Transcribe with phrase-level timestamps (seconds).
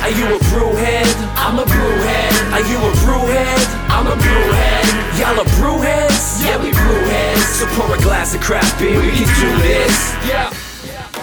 [0.00, 1.14] Are you a brewhead?
[1.36, 2.52] I'm a brewhead.
[2.52, 3.66] Are you a brewhead?
[3.90, 5.18] I'm a brewhead.
[5.18, 6.44] Y'all are brewheads?
[6.44, 7.38] Yeah, we brewheads.
[7.58, 10.14] So pour a glass of craft beer, we can do this.
[10.26, 10.54] Yeah.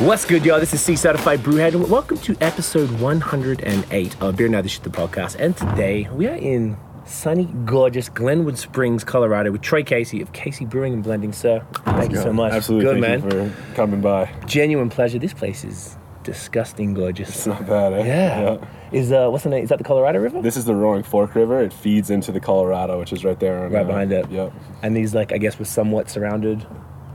[0.05, 0.59] What's good, y'all?
[0.59, 4.83] This is C Certified Brewhead, and welcome to episode 108 of Beer and Other Shit
[4.83, 5.37] the podcast.
[5.39, 10.65] And today we are in sunny, gorgeous Glenwood Springs, Colorado, with Troy Casey of Casey
[10.65, 11.31] Brewing and Blending.
[11.31, 12.51] Sir, thank you so much.
[12.51, 12.93] Absolutely.
[12.93, 13.45] good Thank man.
[13.45, 14.29] you for coming by.
[14.45, 15.17] Genuine pleasure.
[15.17, 17.29] This place is disgusting gorgeous.
[17.29, 18.05] It's not bad, eh?
[18.05, 18.65] Yeah.
[18.91, 19.63] Is uh, what's the name?
[19.63, 20.41] Is that the Colorado River?
[20.41, 21.61] This is the Roaring Fork River.
[21.61, 23.65] It feeds into the Colorado, which is right there.
[23.65, 24.29] On, right uh, behind it.
[24.29, 24.51] Yep.
[24.83, 26.65] And these, like, I guess, were somewhat surrounded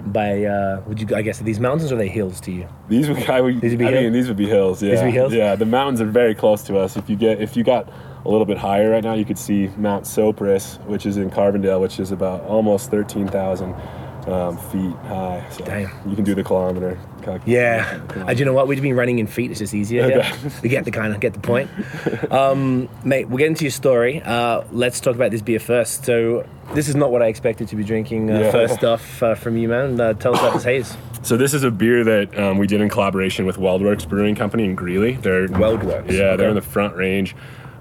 [0.06, 0.44] by.
[0.44, 1.14] Uh, would you?
[1.14, 2.66] I guess are these mountains or are they hills to you?
[2.88, 4.82] These would, I, would, These would be I hill- mean, these would be hills.
[4.82, 4.92] Yeah.
[4.92, 5.32] These would be hills?
[5.34, 5.54] Yeah.
[5.56, 6.96] The mountains are very close to us.
[6.96, 7.88] If you get, if you got
[8.24, 11.80] a little bit higher right now, you could see Mount Sopris, which is in Carbondale,
[11.80, 13.74] which is about almost thirteen thousand
[14.26, 15.46] um, feet high.
[15.50, 15.90] So Damn.
[16.08, 16.98] You can do the kilometer.
[17.46, 17.98] Yeah.
[18.26, 18.68] Do you know what?
[18.68, 19.50] We've been running in feet.
[19.50, 20.04] It's just easier.
[20.04, 20.32] Okay.
[20.62, 21.70] we get the kind of get the point.
[22.30, 24.20] Um, mate, we'll get into your story.
[24.22, 26.04] Uh, let's talk about this beer first.
[26.04, 28.30] So this is not what I expected to be drinking.
[28.30, 28.50] Uh, Yeah.
[28.52, 30.00] First off, uh, from you, man.
[30.00, 30.96] Uh, tell us about this haze.
[31.22, 34.64] So this is a beer that um, we did in collaboration with WeldWerks Brewing Company
[34.64, 35.12] in Greeley.
[35.12, 36.36] They're WeldWerks, Yeah, okay.
[36.36, 37.34] they're in the Front Range,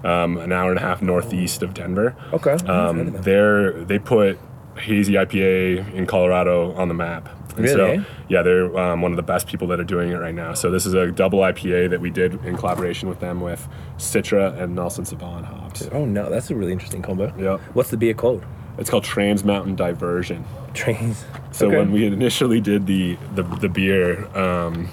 [0.04, 2.14] um, an hour and a half northeast of Denver.
[2.34, 2.52] Okay.
[2.52, 2.68] I've heard
[3.08, 4.38] of Um, they're they put
[4.76, 7.28] hazy IPA in Colorado on the map.
[7.56, 7.98] And Really?
[7.98, 10.54] So, yeah, they're um, one of the best people that are doing it right now.
[10.54, 14.58] So this is a double IPA that we did in collaboration with them with Citra
[14.60, 15.88] and Nelson Sauvin hops.
[15.92, 17.32] Oh no, that's a really interesting combo.
[17.38, 17.58] Yeah.
[17.74, 18.44] What's the beer called?
[18.78, 20.44] It's called Trans Mountain Diversion.
[20.74, 21.24] Trains.
[21.52, 21.76] So Okay.
[21.76, 24.88] when we initially did the the, the beer, um,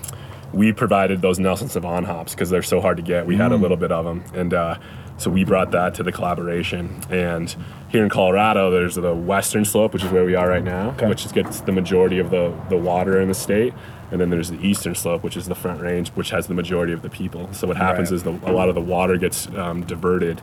[0.54, 3.28] we provided those Nelson Sauvin hops because they're so hard to get.
[3.28, 3.62] We had a Mm.
[3.62, 4.76] little bit of them, and uh,
[5.18, 7.02] so we brought that to the collaboration.
[7.10, 7.54] And
[7.90, 11.08] here in Colorado, there's the Western Slope, which is where we are right now, Okay.
[11.08, 13.74] which gets the majority of the the water in the state.
[14.12, 16.94] And then there's the Eastern Slope, which is the Front Range, which has the majority
[16.94, 17.50] of the people.
[17.52, 18.16] So what happens Right.
[18.16, 20.42] is the, a lot of the water gets um, diverted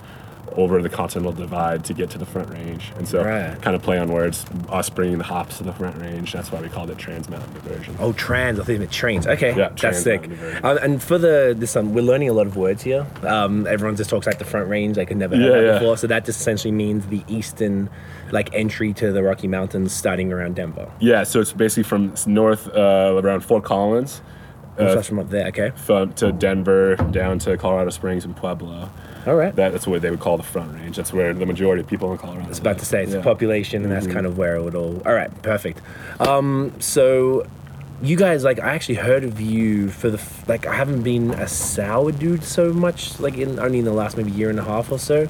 [0.57, 3.61] over the Continental Divide to get to the Front Range, and so Right.
[3.61, 6.33] kind of play on words, us bringing the hops to the Front Range.
[6.33, 7.97] That's why we called it Trans Mountain Diversion.
[7.99, 8.61] Oh, trans.
[8.61, 9.27] I think it trains.
[9.27, 10.31] Okay, Yeah, that's sick.
[10.63, 13.05] Uh, and for the this one, we're learning a lot of words here.
[13.25, 14.97] Um, everyone just talks like the Front Range.
[14.99, 15.79] I could never heard Yeah, that yeah.
[15.81, 15.97] before.
[15.97, 17.91] So that just essentially means the eastern,
[18.31, 20.87] like entry to the Rocky Mountains, starting around Denver.
[21.01, 24.23] Yeah, so it's basically from north uh, around Fort Collins
[24.79, 25.47] Uh, uh, from up there.
[25.49, 25.73] Okay.
[25.89, 28.89] f- to Denver, down to Colorado Springs and Pueblo.
[29.27, 29.55] All right.
[29.57, 30.95] That, that's what they would call the Front Range.
[30.97, 32.47] That's where the majority of people in Colorado.
[32.47, 33.19] I was about to say it's yeah.
[33.19, 35.03] the population, and that's kind of where it would all.
[35.07, 35.81] All right, perfect.
[36.21, 37.47] Um, so,
[38.03, 40.67] you guys, like, I actually heard of you for the f- like.
[40.67, 44.31] I haven't been a sour dude so much, like, in only in the last maybe
[44.31, 45.29] year and a half or so.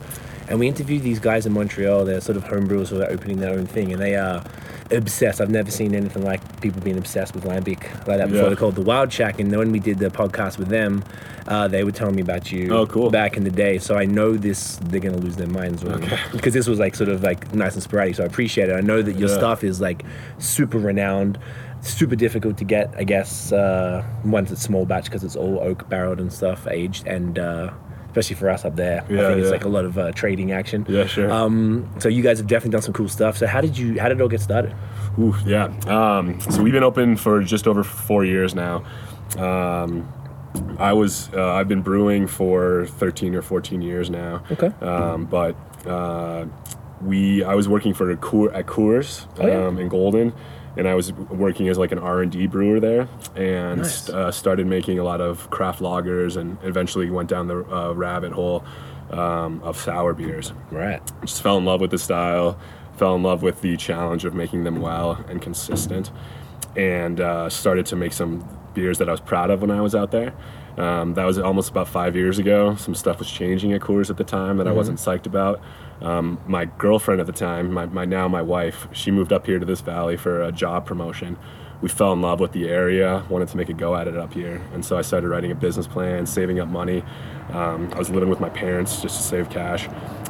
[0.49, 2.05] And we interviewed these guys in Montreal.
[2.05, 4.45] They're sort of homebrewers who are opening their own thing, and they are
[4.91, 5.41] obsessed.
[5.41, 8.43] I've never seen anything like people being obsessed with lambic like that before.
[8.43, 8.49] Yeah.
[8.49, 11.05] They're called the Wild Shack, and then when we did the podcast with them,
[11.49, 13.11] uh, they were telling me about you Oh, cool.
[13.11, 13.79] back in the day.
[13.79, 16.01] So I know this they're gonna lose their minds when,
[16.33, 18.17] because this was like sort of like nice and sporadic.
[18.17, 18.75] So I appreciate it.
[18.75, 19.37] I know that your Yeah.
[19.37, 20.05] stuff is like
[20.39, 21.39] super renowned,
[21.83, 22.93] super difficult to get.
[22.97, 27.07] I guess uh, once it's small batch because it's all oak barreled and stuff, aged,
[27.07, 27.71] and uh,
[28.17, 29.51] especially for us up there, I Yeah, think it's yeah.
[29.51, 30.87] like a lot of uh, trading action.
[30.89, 31.31] Yeah, sure.
[31.33, 33.37] Um, so you guys have definitely done some cool stuff.
[33.37, 33.99] So how did you?
[34.01, 34.75] How did it all get started?
[35.19, 35.65] Ooh, yeah.
[35.87, 38.85] Um, so we've been open for just over four years now.
[39.37, 40.09] Um,
[40.79, 44.45] I was uh, I've been brewing for 13 or 14 years now.
[44.53, 44.71] Okay.
[44.81, 46.47] Um, but uh,
[47.03, 49.67] we I was working for a Coor, at Coors Oh, yeah.
[49.67, 50.33] um, in Golden,
[50.77, 54.09] and I was working as like an R and D brewer there, and Nice.
[54.09, 58.33] uh, started making a lot of craft lagers, and eventually went down the uh, rabbit
[58.33, 58.65] hole
[59.11, 61.01] um, of sour beers Right.
[61.23, 62.59] just fell in love with the style,
[62.97, 66.11] fell in love with the challenge of making them well and consistent,
[66.77, 69.95] and uh, started to make some beers that I was proud of when I was
[69.95, 70.33] out there.
[70.77, 72.75] Um, that was almost about five years ago.
[72.75, 75.61] Some stuff was changing at Coors at the time that I wasn't psyched about.
[76.05, 79.59] Um, my girlfriend at the time, my, my now my wife, she moved up here
[79.59, 81.39] to this valley for a job promotion.
[81.81, 84.33] We fell in love with the area, wanted to make a go at it up
[84.33, 87.03] here, and so I started writing a business plan, saving up money.
[87.53, 89.89] Um, I was living with my parents just to save cash,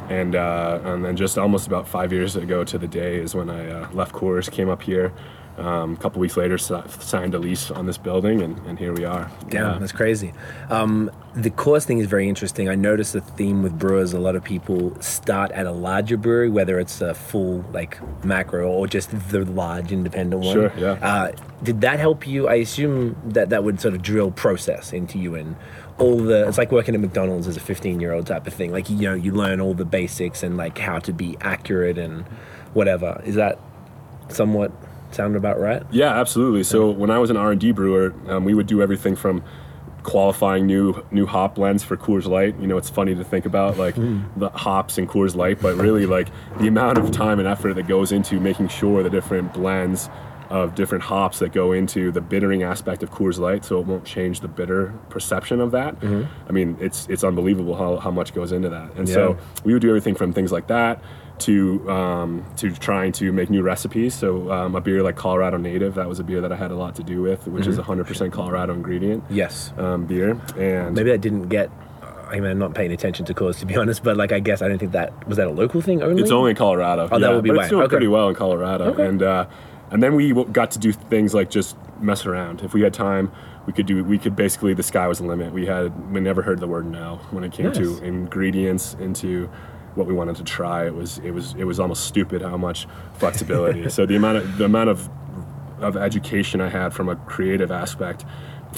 [0.09, 3.49] and uh, and then just almost about five years ago to the day is when
[3.49, 5.13] I uh, left Coors, came up here,
[5.57, 8.91] um, a couple weeks later, si- signed a lease on this building, and, and here
[8.93, 9.31] we are.
[9.49, 9.77] Damn, Yeah.
[9.79, 10.33] that's crazy.
[10.69, 12.67] Um, the Coors thing is very interesting.
[12.69, 14.13] I noticed the theme with brewers.
[14.13, 18.67] A lot of people start at a larger brewery, whether it's a full like macro
[18.69, 20.53] or just the large independent one.
[20.53, 20.91] Sure, yeah.
[21.01, 21.31] Uh,
[21.63, 22.47] did that help you?
[22.47, 25.55] I assume that that would sort of drill process into you and
[25.97, 26.47] all the.
[26.47, 28.71] It's like working at McDonald's as a 15 year old type of thing.
[28.71, 32.23] Like you know, you learn all the basics and like how to be accurate and
[32.73, 33.21] whatever.
[33.25, 33.57] Is that
[34.29, 34.71] somewhat
[35.15, 35.83] sound about right?
[35.91, 36.63] Yeah, absolutely.
[36.63, 39.43] So when I was an R and D brewer, um, we would do everything from
[40.03, 42.55] qualifying new new hop blends for Coors Light.
[42.59, 46.05] You know, it's funny to think about like the hops in Coors Light, but really
[46.05, 46.29] like
[46.59, 50.09] the amount of time and effort that goes into making sure the different blends
[50.55, 54.05] of different hops that go into the bittering aspect of Coors Light, so it won't
[54.05, 55.95] change the bitter perception of that.
[56.49, 58.93] I mean, it's it's unbelievable how, how much goes into that.
[58.95, 61.01] And so we would do everything from things like that
[61.39, 64.13] to um, to trying to make new recipes.
[64.13, 66.75] So um, a beer like Colorado Native, that was a beer that I had a
[66.75, 69.73] lot to do with, which is 100% Colorado ingredient Yes.
[69.77, 70.39] um, beer.
[70.57, 71.69] And Maybe I didn't get.
[72.27, 74.61] I mean, I'm not paying attention to cause to be honest, but like I guess
[74.61, 76.21] I don't think that was that a local thing only.
[76.21, 77.07] It's only in Colorado.
[77.11, 77.89] Oh, that would be but it's doing Okay.
[77.91, 78.85] pretty well in Colorado.
[78.93, 79.05] Okay.
[79.05, 79.45] And uh,
[79.91, 82.61] and then we got to do things like just mess around.
[82.61, 83.31] If we had time,
[83.65, 84.03] we could do.
[84.03, 85.53] We could basically the sky was the limit.
[85.53, 87.77] We had we never heard the word no when it came Nice.
[87.77, 89.49] to ingredients into
[89.95, 90.85] what we wanted to try.
[90.85, 93.89] It was it was it was almost stupid how much flexibility.
[93.95, 95.09] so the amount of the amount of
[95.79, 98.25] of education I had from a creative aspect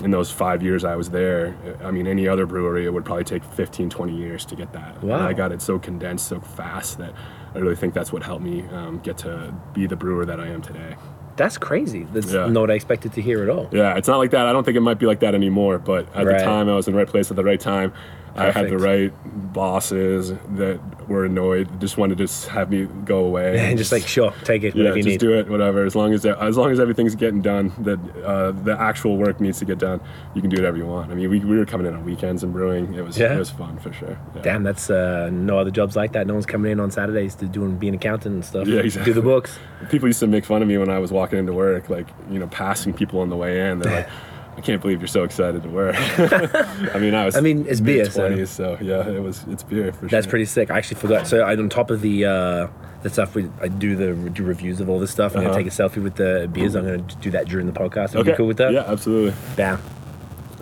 [0.04, 3.24] in those five years I was there, I mean, any other brewery, it would probably
[3.24, 4.96] take 15, 20 years to get that.
[4.98, 5.28] And Wow.
[5.28, 7.14] I got it so condensed so fast that
[7.58, 10.48] I really think that's what helped me um, get to be the brewer that I
[10.48, 10.96] am today.
[11.38, 12.06] That's crazy.
[12.14, 12.48] That's Yeah.
[12.48, 13.68] not what I expected to hear at all.
[13.72, 14.46] Yeah, it's not like that.
[14.46, 16.38] I don't think it might be like that anymore, but at Right.
[16.38, 17.94] the time, I was in the right place at the right time.
[18.38, 19.14] I had the right
[19.54, 20.80] bosses that
[21.10, 23.58] were annoyed, just wanted to just have me go away.
[23.58, 25.20] And just like, sure, take it, yeah, you just need.
[25.20, 25.86] do it, whatever.
[25.86, 29.60] As long as as long as everything's getting done, that uh, the actual work needs
[29.60, 30.00] to get done,
[30.36, 31.12] you can do whatever you want.
[31.12, 32.94] I mean, we, we were coming in on weekends and brewing.
[32.94, 33.36] It was Yeah.
[33.36, 34.18] it was fun for sure.
[34.36, 34.42] Yeah.
[34.42, 36.28] Damn, that's uh, no other jobs like that.
[36.28, 38.68] No one's coming in on Saturdays to do be an accountant and stuff.
[38.68, 39.14] Yeah, exactly.
[39.14, 39.58] Do the books.
[39.90, 42.40] People used to make fun of me when I was walking into work, like you
[42.40, 43.80] know, passing people on the way in.
[43.80, 44.10] They're like.
[44.58, 45.94] I can't believe you're so excited to wear.
[46.94, 47.36] I mean, I was.
[47.38, 48.78] I mean, it's beer, so- mid-twenties, so.
[48.82, 49.44] yeah, it was.
[49.48, 50.10] It's beer for sure.
[50.10, 50.72] That's pretty sick.
[50.72, 51.28] I actually forgot.
[51.28, 52.68] So I, on top of the uh,
[53.04, 55.34] the stuff we I do the do reviews of all this stuff.
[55.34, 55.54] And I'm Uh-huh.
[55.60, 56.74] gonna take a selfie with the beers.
[56.76, 58.16] I'm gonna do that during the podcast.
[58.16, 58.32] Are Okay.
[58.32, 58.74] you cool with that?
[58.74, 59.34] Yeah, absolutely.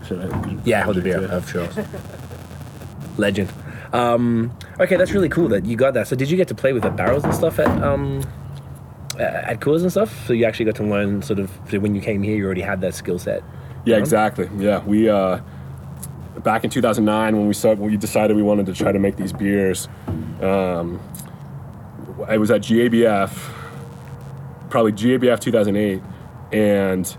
[0.06, 0.58] Should I?
[0.66, 1.22] Yeah, hold the beer.
[1.22, 1.28] Yeah.
[1.30, 1.68] Of sure.
[3.18, 3.52] Legend.
[3.94, 6.08] Um, okay, that's really cool that you got that.
[6.08, 8.24] So did you get to play with the barrels and stuff at um,
[9.18, 10.28] at Coors and stuff?
[10.28, 12.62] So you actually got to learn sort of so when you came here, you already
[12.62, 13.42] had that skill set.
[13.86, 14.50] Yeah, exactly.
[14.58, 15.42] Yeah, we uh,
[16.44, 19.16] back in 2009 when we started, when we decided we wanted to try to make
[19.16, 19.88] these beers.
[20.42, 21.00] Um,
[22.28, 23.32] I was at GABF,
[24.70, 26.02] probably GABF 2008,
[26.52, 27.18] and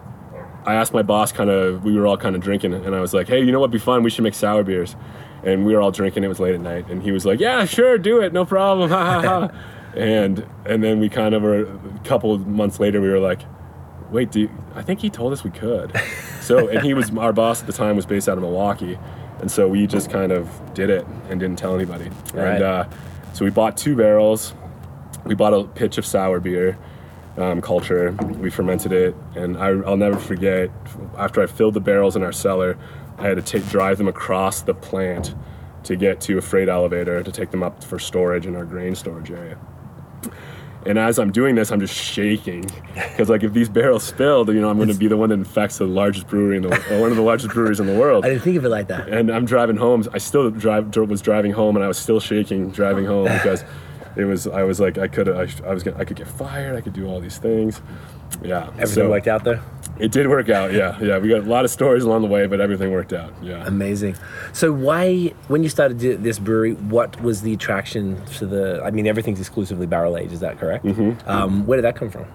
[0.65, 3.15] I asked my boss, kind of, we were all kind of drinking, and I was
[3.15, 4.03] like, "Hey, you know what'd be fun?
[4.03, 4.97] We should make sour beers."
[5.45, 6.25] And we were all drinking.
[6.25, 8.91] It was late at night, and he was like, "Yeah, sure, do it, no problem."
[9.97, 13.41] And and then we kind of were a couple of months later, we were like,
[14.11, 15.93] wait, do you, I think he told us we could.
[16.41, 18.97] So, and he was our boss at the time was based out of Milwaukee,
[19.41, 22.09] and so we just kind of did it and didn't tell anybody.
[22.33, 22.55] Right.
[22.55, 22.89] And uh,
[23.33, 24.55] so we bought two barrels.
[25.25, 26.79] We bought a pitch of sour beer,
[27.37, 28.13] um, culture.
[28.13, 30.71] We fermented it, and I, I'll never forget.
[31.19, 32.79] After I filled the barrels in our cellar,
[33.19, 35.35] I had to take drive them across the plant
[35.83, 38.95] to get to a freight elevator to take them up for storage in our grain
[38.95, 39.59] storage area.
[40.87, 44.61] And as I'm doing this, I'm just shaking because, like, if these barrels spilled, you
[44.61, 46.69] know, I'm going to be the one that infects the largest brewery in the
[47.01, 48.25] one of the largest breweries in the world.
[48.25, 49.09] I didn't think of it like that.
[49.09, 50.05] And I'm driving home.
[50.13, 53.65] I still drive was driving home, and I was still shaking driving home because
[54.17, 54.47] it was.
[54.47, 55.29] I was like, I could.
[55.29, 55.83] I, I was.
[55.83, 56.77] Gonna, I could get fired.
[56.77, 57.81] I could do all these things.
[58.43, 58.69] Yeah.
[58.75, 59.63] Everything so worked out there.
[59.99, 60.73] It did work out.
[60.73, 60.99] Yeah.
[61.01, 61.19] Yeah.
[61.19, 63.33] We got a lot of stories along the way, but everything worked out.
[63.43, 63.67] Yeah.
[63.67, 64.17] Amazing.
[64.53, 68.83] So why, when you started this brewery, what was the attraction to the?
[68.85, 70.33] I mean, everything's exclusively barrel aged.
[70.33, 70.85] Is that correct?
[70.85, 71.29] Mm-hmm.
[71.29, 72.27] Um, where did that come from?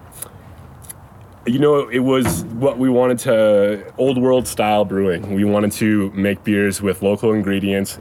[1.46, 5.34] you know, it was what we wanted to old world style brewing.
[5.34, 7.98] We wanted to make beers with local ingredients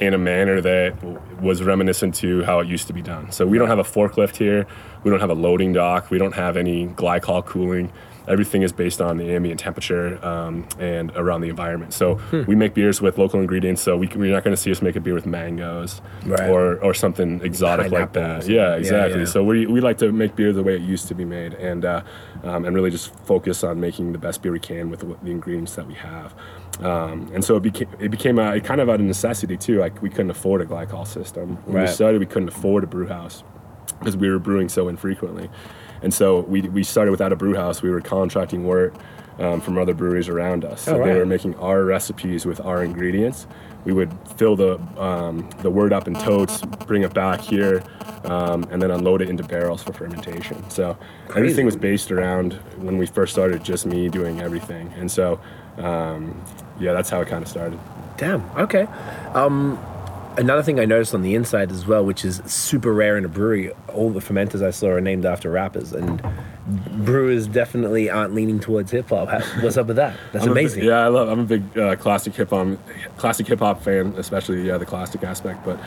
[0.00, 1.02] in a manner that
[1.40, 3.30] was reminiscent to how it used to be done.
[3.30, 4.66] So we don't have a forklift here.
[5.04, 6.10] We don't have a loading dock.
[6.10, 7.92] We don't have any glycol cooling.
[8.28, 11.92] Everything is based on the ambient temperature um, and around the environment.
[11.92, 12.42] So Hmm.
[12.46, 13.82] we make beers with local ingredients.
[13.82, 16.48] So we, you're not going to see us make a beer with mangoes Right.
[16.48, 18.48] or, or something exotic like Pineapple or that.
[18.48, 19.18] Yeah, Yeah, exactly.
[19.20, 19.26] yeah.
[19.26, 21.84] So we, we like to make beer the way it used to be made, and
[21.84, 22.02] uh,
[22.44, 25.30] um, and really just focus on making the best beer we can with the, the
[25.30, 26.34] ingredients that we have.
[26.80, 29.78] Um, and so it became it became a, kind of out of necessity too.
[29.78, 31.88] Like we couldn't afford a glycol system when Right.
[31.88, 32.18] we started.
[32.20, 33.42] We couldn't afford a brew house
[33.98, 35.50] because we were brewing so infrequently.
[36.02, 37.82] And so we, we started without a brew house.
[37.82, 38.94] We were contracting work
[39.38, 40.82] um, from other breweries around us.
[40.82, 43.46] So Oh, they were making our recipes with our ingredients.
[43.84, 47.82] We would fill the um, the wort up in totes, bring it back here,
[48.24, 50.68] um, and then unload it into barrels for fermentation.
[50.70, 50.96] So
[51.34, 54.92] everything was based around when we first started, just me doing everything.
[54.96, 55.40] And so,
[55.78, 56.40] um,
[56.78, 57.78] yeah, that's how it kind of started.
[58.18, 58.48] Damn.
[58.56, 58.86] Okay.
[59.34, 59.78] Um,
[60.36, 63.28] another thing I noticed on the inside as well, which is super rare in a
[63.28, 66.22] brewery, all the fermenters I saw are named after rappers, and
[67.04, 69.28] brewers definitely aren't leaning towards hip hop.
[69.62, 70.16] What's up with that?
[70.32, 70.84] That's I'm a big- amazing.
[70.84, 71.28] yeah, I love.
[71.28, 72.78] I'm a big uh, classic hip hop,
[73.16, 75.64] classic hip hop fan, especially yeah the classic aspect.
[75.64, 75.78] But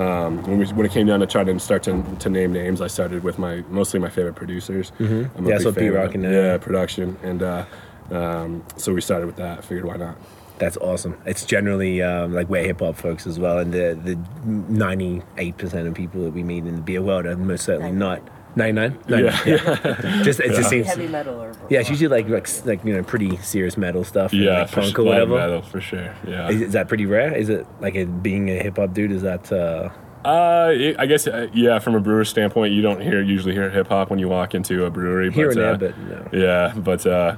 [0.00, 2.80] um, when we when it came down to try to start to, to name names,
[2.80, 4.92] I started with my mostly my favorite producers.
[4.98, 7.64] I'm a Yeah, big that's what fan of Pete Rock and, yeah production, and uh,
[8.10, 9.64] um, so we started with that.
[9.64, 10.16] Figured why not.
[10.62, 11.16] That's awesome.
[11.26, 14.14] It's generally um, like we're hip hop folks as well, and the the
[14.46, 17.90] ninety eight percent of people that we meet in the beer world are most certainly
[17.90, 18.20] not.
[18.54, 18.98] 99?
[19.08, 19.30] Yeah,
[20.22, 20.86] Just it just seems.
[20.86, 24.32] Heavy metal or Yeah, it's usually like, like like you know pretty serious metal stuff.
[24.34, 25.04] yeah, like punk sure.
[25.04, 25.36] or whatever.
[25.38, 26.14] Metal, for sure.
[26.28, 26.50] Yeah.
[26.50, 27.34] Is, is that pretty rare?
[27.34, 29.10] Is it like a, being a hip hop dude?
[29.10, 29.88] Is that uh,
[30.24, 31.78] Uh, it- I guess uh, yeah.
[31.80, 34.84] From a brewer standpoint, you don't hear usually hear hip hop when you walk into
[34.84, 35.32] a brewery.
[35.32, 35.90] here but, and there?
[35.90, 36.38] uh, But no.
[36.44, 37.36] Yeah, but uh,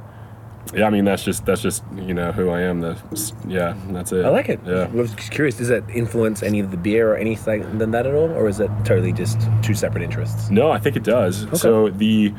[0.73, 2.81] yeah, I mean that's just that's just you know who I am.
[2.81, 2.97] The
[3.47, 4.25] yeah, that's it.
[4.25, 4.61] I like it.
[4.65, 4.83] Yeah.
[4.85, 5.57] I was just curious.
[5.57, 8.61] Does that influence any of the beer or anything than that at all, or is
[8.61, 10.51] it totally just two separate interests?
[10.51, 11.47] No, I think it does.
[11.61, 12.33] So the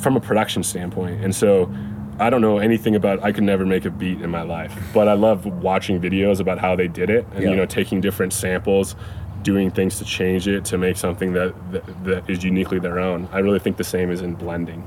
[0.00, 1.72] from a production standpoint, and so
[2.20, 3.22] I don't know anything about.
[3.24, 6.58] I could never make a beat in my life, but I love watching videos about
[6.58, 7.50] how they did it, and Yeah.
[7.50, 8.94] you know, taking different samples,
[9.42, 13.28] doing things to change it to make something that that, that is uniquely their own.
[13.32, 14.82] I really think the same is in blending.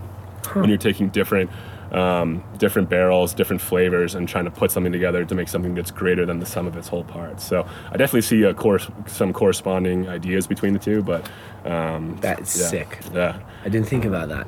[0.54, 1.50] When you're taking different
[1.92, 5.92] um, different barrels, different flavors, and trying to put something together to make something that's
[5.92, 7.44] greater than the sum of its whole parts.
[7.46, 11.30] So I definitely see a course, some corresponding ideas between the two, but
[11.66, 12.68] um, That's yeah.
[12.68, 13.00] sick.
[13.14, 13.40] Yeah.
[13.66, 14.48] I didn't think about that.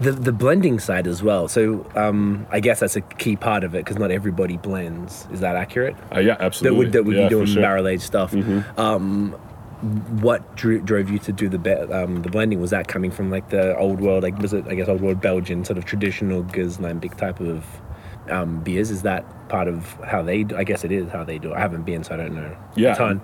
[0.00, 1.46] The the blending side as well.
[1.46, 5.28] So um, I guess that's a key part of it because not everybody blends.
[5.32, 5.94] Is that accurate?
[6.12, 6.78] Uh, yeah, That absolutely.
[6.78, 7.54] would that would yeah, be doing sure.
[7.54, 7.62] Mm-hmm.
[7.62, 8.34] barrel aged stuff.
[8.76, 9.36] Um,
[10.20, 12.60] what drew, drove you to do the be- um, the blending?
[12.60, 15.20] Was that coming from like the old world, like was it I guess old world
[15.20, 17.64] Belgian sort of traditional Lambic type of
[18.28, 18.90] um, beers?
[18.90, 20.44] Is that part of how they?
[20.44, 21.52] Do, I guess it is how they do.
[21.52, 21.56] it.
[21.56, 22.56] I haven't been, so I don't know.
[22.74, 22.94] Yeah.
[22.94, 23.20] A ton.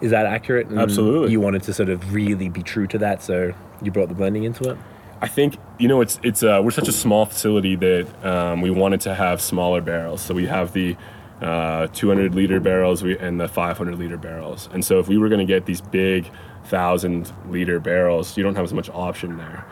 [0.00, 0.66] Is that accurate?
[0.66, 1.30] And Absolutely.
[1.30, 4.44] You wanted to sort of really be true to that, so you brought the blending
[4.44, 4.78] into it.
[5.20, 8.70] I think you know it's it's uh, we're such a small facility that um, we
[8.70, 10.20] wanted to have smaller barrels.
[10.20, 10.96] So we have the
[11.42, 14.68] uh, 200 liter barrels and the 500 liter barrels.
[14.72, 16.30] And so if we were going to get these big
[16.64, 19.66] thousand liter barrels, you don't have as much option there,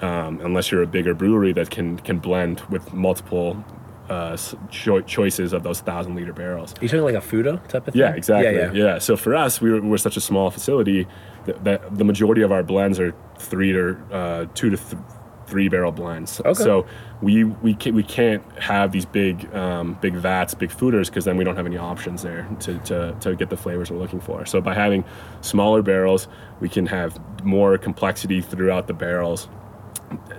[0.00, 3.62] um, unless you're a bigger brewery that can can blend with multiple
[4.08, 4.36] uh,
[4.70, 6.72] choi- choices of those thousand liter barrels.
[6.76, 8.00] You're you talking like a foeder type of thing?
[8.00, 8.54] Yeah, exactly.
[8.56, 8.98] Yeah, Yeah, yeah.
[8.98, 11.06] So for us, we were, we're such a small facility
[11.44, 15.02] that, that the majority of our blends are three to uh, two to th-
[15.48, 16.40] three barrel blends.
[16.40, 16.54] Okay.
[16.54, 16.86] So
[17.22, 21.36] we we can't, we can't have these big um, big vats, big foeders, because then
[21.36, 24.46] we don't have any options there to, to to get the flavors we're looking for.
[24.46, 25.04] So by having
[25.40, 26.28] smaller barrels,
[26.60, 29.48] we can have more complexity throughout the barrels.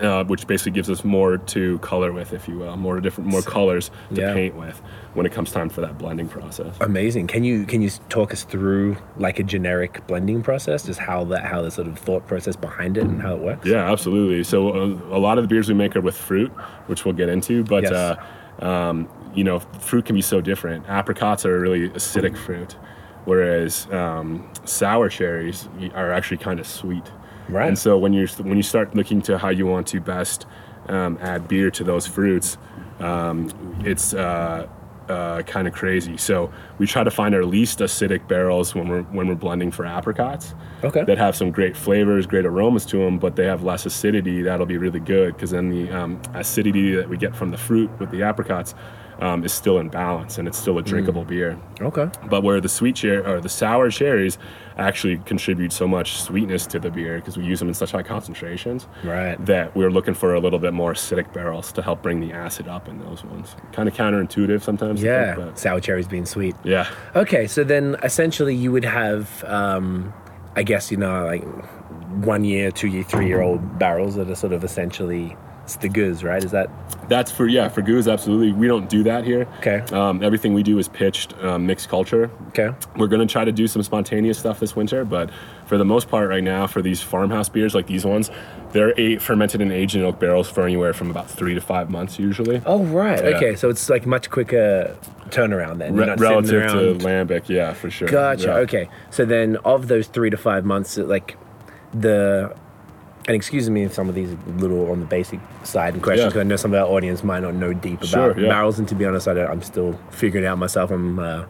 [0.01, 3.41] Uh, which basically gives us more to color with, if you will, more different, more
[3.41, 4.33] colors to Yeah.
[4.33, 4.81] paint with
[5.13, 6.73] when it comes time for that blending process.
[6.81, 7.27] Amazing.
[7.27, 11.43] Can you can you talk us through like a generic blending process, just how that
[11.45, 13.67] how the sort of thought process behind it and how it works?
[13.67, 14.43] Yeah, absolutely.
[14.43, 16.51] So uh, a lot of the beers we make are with fruit,
[16.87, 17.63] which we'll get into.
[17.63, 17.91] But Yes.
[17.91, 18.15] uh,
[18.65, 20.87] um, you know, fruit can be so different.
[20.89, 22.75] Apricots are a really acidic fruit,
[23.25, 27.03] whereas um, sour cherries are actually kind of sweet.
[27.49, 27.67] Right.
[27.67, 30.45] And so when you when you start looking to how you want to best
[30.87, 32.57] um, add beer to those fruits,
[32.99, 33.49] um,
[33.83, 34.67] it's uh,
[35.09, 36.17] uh, kind of crazy.
[36.17, 39.85] So we try to find our least acidic barrels when we're when we're blending for
[39.85, 40.53] apricots.
[40.83, 41.03] Okay.
[41.03, 44.41] That have some great flavors, great aromas to them, but they have less acidity.
[44.41, 47.89] That'll be really good because then the um, acidity that we get from the fruit
[47.99, 48.75] with the apricots
[49.19, 51.57] um, is still in balance and it's still a drinkable beer.
[51.81, 52.09] Okay.
[52.29, 54.37] But where the sweet cherry or the sour cherries
[54.77, 58.03] actually contribute so much sweetness to the beer because we use them in such high
[58.03, 59.35] concentrations Right.
[59.45, 62.69] that we're looking for a little bit more acidic barrels to help bring the acid
[62.69, 63.55] up in those ones.
[63.73, 65.03] Kind of counterintuitive sometimes.
[65.03, 65.35] Yeah.
[65.35, 66.55] think, but Sour cherries being sweet.
[66.63, 66.87] yeah.
[67.15, 70.13] Okay, so then essentially you would have, um,
[70.55, 71.43] I guess you know, like
[72.23, 75.35] one year, two year, three year old barrels that are sort of essentially
[75.69, 76.43] it's the goods, right?
[76.43, 76.67] Is that
[77.09, 78.51] That's for yeah for gueuze absolutely.
[78.51, 79.47] We don't do that here.
[79.59, 79.81] Okay.
[79.95, 82.31] Um, everything we do is pitched um, mixed culture.
[82.47, 82.71] okay?
[82.95, 85.29] We're gonna try to do some spontaneous stuff this winter, but
[85.67, 88.31] for the most part, right now, for these farmhouse beers like these ones,
[88.71, 91.91] they're eight, fermented and aged in oak barrels for anywhere from about three to five
[91.91, 92.63] months usually.
[92.65, 93.23] Oh right.
[93.23, 93.37] Yeah.
[93.37, 94.97] Okay, so it's like much quicker
[95.29, 95.95] turnaround then.
[95.95, 98.07] Re- relative to lambic, yeah, for sure.
[98.07, 98.47] Gotcha.
[98.47, 98.55] Yeah.
[98.65, 98.89] Okay.
[99.11, 101.37] So then, of those three to five months, like
[101.93, 102.55] the
[103.27, 106.01] and excuse me if some of these are a little on the basic side and
[106.01, 106.29] questions Yeah.
[106.29, 108.49] because I know some of our audience might not know deep about Sure, yeah.
[108.49, 110.89] barrels, and to be honest, I don't, I'm still figuring out myself.
[110.91, 111.45] I'm uh,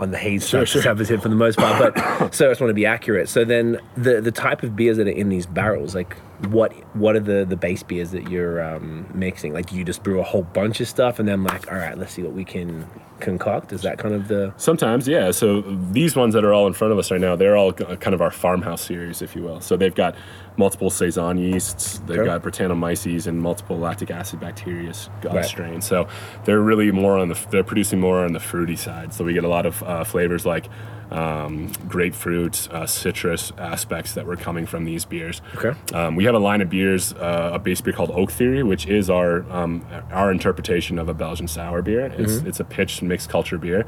[0.00, 2.74] on the haze Sure, sure, for the most part, but so I just want to
[2.74, 3.28] be accurate.
[3.28, 6.16] So then, the the type of beers that are in these barrels, like
[6.50, 9.52] what what are the the base beers that you're um, mixing?
[9.52, 11.98] Like, do you just brew a whole bunch of stuff and then like, all right,
[11.98, 12.86] let's see what we can
[13.18, 13.72] concoct?
[13.72, 15.32] Is that kind of the Sometimes, yeah.
[15.32, 18.14] So these ones that are all in front of us right now, they're all kind
[18.14, 19.60] of our farmhouse series, if you will.
[19.60, 20.14] So they've got
[20.58, 22.26] multiple saison yeasts, they've Okay.
[22.26, 25.44] got Brettanomyces and multiple lactic acid bacteria uh, Right.
[25.44, 25.86] strains.
[25.86, 26.06] So
[26.44, 29.14] they're really more on the they're producing more on the fruity side.
[29.14, 30.68] So we get a lot of uh, flavors like
[31.10, 35.40] um, grapefruit, uh, citrus aspects that were coming from these beers.
[35.56, 35.72] Okay.
[35.94, 38.86] Um, we have a line of beers, uh, a base beer called Oak Theory, which
[38.86, 42.06] is our um, our interpretation of a Belgian sour beer.
[42.18, 42.48] It's Mm-hmm.
[42.48, 43.86] it's a pitched mixed culture beer,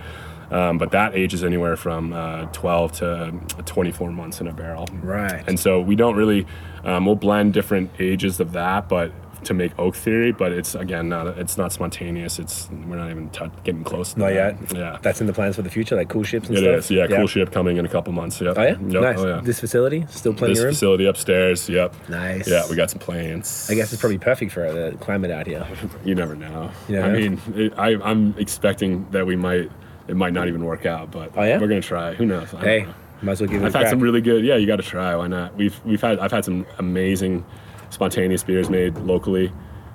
[0.51, 3.35] um, but that ages anywhere from uh, 12 to
[3.67, 4.87] 24 months in a barrel.
[5.03, 5.43] Right.
[5.47, 6.47] And so we don't really
[6.85, 9.13] um, we'll blend different ages of that, but
[9.45, 12.39] to make Oak Theory, but it's again not it's not spontaneous.
[12.39, 14.13] It's we're not even tou getting close.
[14.13, 14.35] To not that.
[14.61, 14.75] yet?
[14.77, 14.99] Yeah.
[15.01, 16.75] That's in the plans for the future, like coolships and It stuff.
[16.79, 18.39] is, yeah, Coolship coming in a couple months.
[18.39, 18.59] Yep.
[18.59, 18.81] Oh yeah, Yep.
[19.03, 19.19] nice.
[19.19, 19.41] Oh yeah.
[19.43, 20.75] This facility still plenty This of room.
[20.75, 21.71] facility upstairs.
[21.71, 21.95] Yep.
[22.11, 22.49] Nice.
[22.49, 23.69] Yeah, we got some plans.
[23.71, 25.67] I guess it's probably perfect for the climate out here.
[26.05, 26.71] You never know.
[26.89, 27.19] You never I know?
[27.19, 29.71] mean, it, I, I'm expecting that we might.
[30.11, 31.59] It might not even work out, but Oh, yeah?
[31.59, 32.15] we're gonna try.
[32.15, 32.53] Who knows?
[32.53, 32.95] I Hey, know.
[33.23, 33.91] might as well give it I've had crack.
[33.91, 34.45] some really good.
[34.45, 35.15] Yeah, you got to try.
[35.15, 35.55] Why not?
[35.57, 37.45] We've we've had I've had some amazing
[37.91, 39.53] spontaneous beers made locally,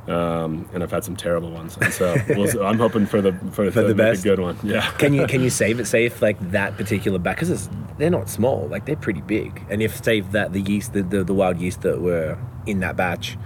[0.08, 1.78] um, and I've had some terrible ones.
[1.82, 4.24] And so we'll, I'm hoping for the for, For to the best?
[4.24, 4.58] good one.
[4.64, 4.90] Yeah.
[4.98, 5.86] can you can you save it?
[5.86, 9.62] Say if like that particular batch, because they're not small, like they're pretty big.
[9.70, 12.96] And if say that the yeast, the, the the wild yeast that were in that
[12.96, 13.38] batch,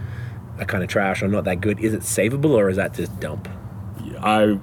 [0.59, 3.19] are kind of trash or not that good, is it savable or is that just
[3.19, 3.47] dump?
[4.21, 4.59] I it'd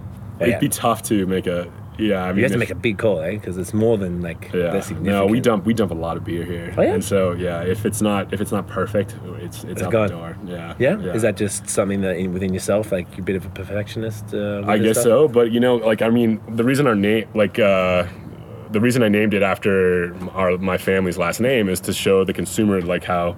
[0.53, 0.59] Yeah.
[0.59, 1.67] be tough to make a.
[1.99, 3.31] Yeah, I mean, You have to make a big call, eh?
[3.33, 4.71] Because it's more than like Yeah.
[4.71, 5.07] they're significant.
[5.07, 6.75] No, we dump we dump a lot of beer here.
[6.77, 6.93] Oh, yeah?
[6.95, 10.09] And so yeah, if it's not if it's not perfect, it's it's, out gone.
[10.09, 10.37] the door.
[10.47, 10.75] Yeah.
[10.79, 10.99] Yeah?
[11.15, 14.35] is that just something that in, within yourself, like you're a bit of a perfectionist?
[14.35, 15.05] Uh, I guess stuff?
[15.05, 18.05] so, but you know, like I mean, the reason our name, like, uh,
[18.73, 22.33] the reason I named it after our my family's last name is to show the
[22.35, 23.37] consumer like how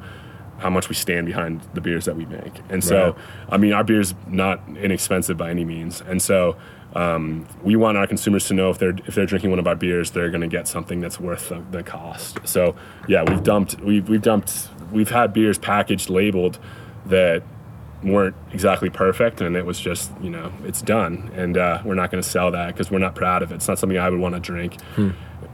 [0.58, 2.54] how much we stand behind the beers that we make.
[2.68, 3.14] And so, Right.
[3.50, 6.56] I mean, our beer's not inexpensive by any means, and so.
[6.94, 9.76] Um, we want our consumers to know if they're if they're drinking one of our
[9.76, 12.38] beers, they're going to get something that's worth the, the cost.
[12.44, 12.74] So
[13.06, 16.58] yeah, we've dumped we've we've dumped we've had beers packaged labeled
[17.06, 17.42] that
[18.02, 21.30] weren't exactly perfect and it was just you know it's done.
[21.34, 23.56] And uh, we're not going to sell that because we're not proud of it.
[23.56, 24.76] It's not something i would want to drink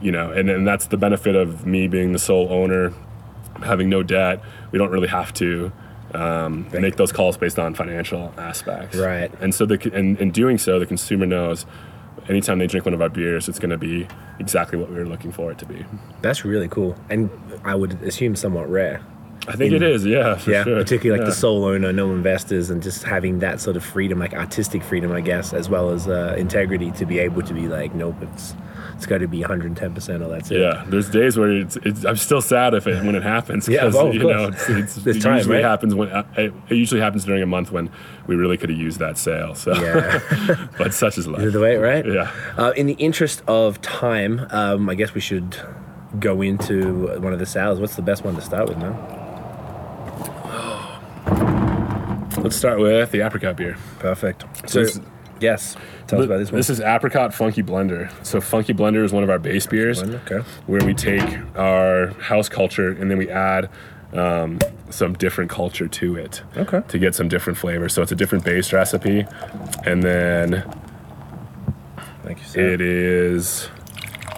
[0.01, 2.93] you know and, and that's the benefit of me being the sole owner
[3.63, 4.41] having no debt.
[4.71, 5.71] We don't really have to
[6.15, 9.31] um, make those calls based on financial aspects Right.
[9.41, 11.65] and so the and in doing so the consumer knows
[12.29, 14.07] anytime they drink one of our beers it's going to be
[14.39, 15.85] exactly what we were looking for it to be
[16.21, 17.29] That's really cool, and
[17.63, 19.01] I would assume somewhat rare.
[19.47, 20.77] i think it is yeah for yeah, sure.
[20.81, 21.29] particularly like Yeah.
[21.29, 25.11] the sole owner, no investors, and just having that sort of freedom, like artistic freedom,
[25.11, 28.55] I guess, as well as uh, integrity to be able to be like, nope, it's
[28.95, 30.59] it's got to be 110 percent, or that's it.
[30.61, 33.67] Yeah, there's days where it's, it's I'm still sad if it when it happens.
[33.67, 35.63] Yeah, of you know, it's, it's, it time, usually right?
[35.63, 37.89] happens when uh, it, it usually happens during a month when
[38.27, 39.53] we really could have used that sale.
[39.55, 40.67] So, Yeah.
[40.77, 41.51] but such is life.
[41.51, 42.05] The way, right?
[42.05, 42.31] Yeah.
[42.57, 45.57] Uh, in the interest of time, um, I guess we should
[46.19, 47.79] go into one of the salads.
[47.81, 48.93] What's the best one to start with, man?
[52.41, 53.75] Let's start with the apricot beer.
[53.99, 54.45] Perfect.
[54.69, 54.99] So, this-
[55.45, 55.75] yes,
[56.07, 56.57] tell us about this one.
[56.59, 58.11] This is apricot funky blender.
[58.25, 60.01] So funky blender is one of our base beers.
[60.03, 60.39] Okay.
[60.67, 61.23] where we take
[61.55, 63.69] our house culture and then we add
[64.13, 66.81] um, some different culture to it Okay.
[66.87, 67.93] to get some different flavors.
[67.93, 69.25] So it's a different base recipe,
[69.85, 70.63] and then
[72.23, 72.59] Thank you, sir.
[72.73, 73.69] it is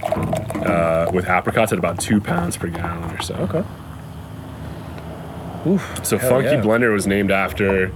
[0.04, 3.34] uh, with apricots at about two pounds per gallon or so.
[3.36, 3.64] Okay.
[5.68, 6.06] Oof.
[6.06, 6.62] So Funky yeah.
[6.62, 7.92] Blender was named after.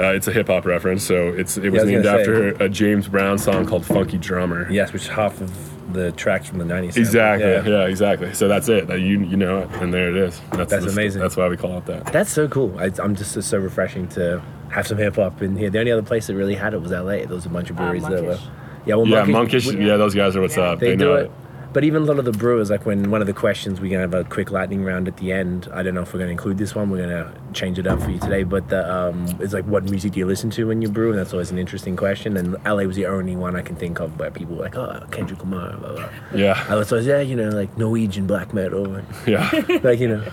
[0.00, 2.20] Uh, it's a hip hop reference, so it's it was I was named gonna say.
[2.20, 6.58] after a James Brown song called "Funky Drummer." Yes, which half of the tracks from
[6.58, 6.96] the 90s.
[6.96, 7.48] Exactly.
[7.48, 7.64] Yeah.
[7.66, 7.86] Yeah.
[7.88, 8.32] exactly.
[8.32, 8.86] So that's it.
[8.86, 10.40] That You you know it, and there it is.
[10.52, 11.20] That's, That's the- amazing.
[11.20, 12.06] That's why we call it that.
[12.12, 12.78] That's so cool.
[12.78, 15.68] I, I'm just it's so refreshing to have some hip hop in here.
[15.68, 17.02] The only other place that really had it was LA.
[17.26, 18.38] There was a bunch of breweries that were.
[18.86, 19.66] Yeah, well, Yeah, Monkish- monkish.
[19.66, 20.78] we- Yeah, those guys are what's up.
[20.78, 21.24] They, They, do know it.
[21.24, 21.30] it.
[21.72, 24.00] But even a lot of the brewers, like when one of the questions, we're gonna
[24.00, 25.68] have a quick lightning round at the end.
[25.72, 26.90] I don't know if we're gonna include this one.
[26.90, 28.42] We're gonna change it up for you today.
[28.42, 31.10] But the, um, it's like, what music do you listen to when you brew?
[31.10, 32.36] And that's always an interesting question.
[32.36, 35.06] And LA was the only one I can think of where people were like, oh,
[35.12, 35.76] Kendrick Lamar.
[35.76, 36.08] Blah, blah.
[36.34, 39.00] Yeah, I was always, yeah, you know, like Norwegian black metal.
[39.26, 39.48] yeah.
[39.84, 40.24] like you know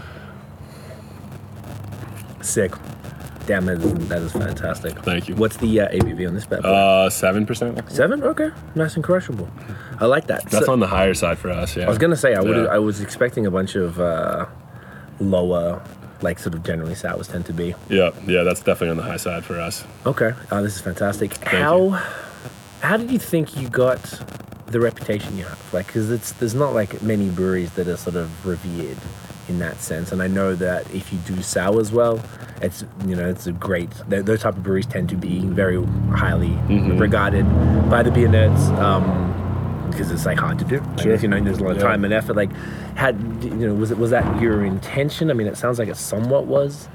[2.41, 2.71] sick
[3.47, 5.35] damn that is, that is fantastic Thank you.
[5.35, 6.69] what's the uh, abv on this bad boy?
[6.69, 7.89] Uh, seven percent.
[7.91, 9.49] seven okay nice and crushable
[9.99, 11.75] i like that That's So- on the higher side for us.
[11.75, 11.85] Yeah.
[11.85, 12.65] i was gonna say i would Yeah.
[12.65, 14.45] i was expecting a bunch of uh
[15.19, 15.81] lower
[16.21, 17.75] like sort of generally sours tend to be.
[17.89, 19.83] Yeah, yeah, that's definitely on the high side for us.
[20.03, 21.37] Okay, oh, this is fantastic.
[21.39, 21.47] you.
[21.59, 21.89] how
[22.81, 24.01] how did you think you got
[24.65, 25.73] the reputation you have?
[25.73, 28.97] Like, because it's there's not like many breweries that are sort of revered
[29.49, 32.19] in that sense, and I know that if you do sours well,
[32.61, 33.89] it's you know it's a great.
[34.09, 36.97] th- Those type of breweries tend to be very highly Mm-hmm.
[36.97, 37.45] regarded
[37.89, 38.59] by the beer nerds.
[38.79, 39.33] Um,
[39.89, 40.79] because it's like hard to do.
[40.79, 41.15] Like, Sure.
[41.15, 41.83] You know, there's a lot of Yeah.
[41.83, 42.35] time and effort.
[42.35, 42.51] Like,
[42.95, 45.31] had you know, was it was that your intention?
[45.31, 46.89] I mean, it sounds like it somewhat was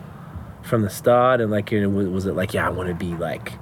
[0.62, 2.94] from the start, and like, you know, was, was it like, yeah, I want to
[2.94, 3.54] be like,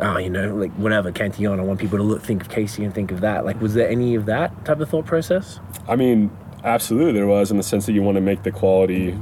[0.00, 2.92] oh, you know, like whenever Cantillon, I want people to look, think of Casey and
[2.92, 3.44] think of that.
[3.46, 5.60] Like, was there any of that type of thought process?
[5.88, 6.30] I mean,
[6.64, 9.18] absolutely, there was in the sense that you want to make the quality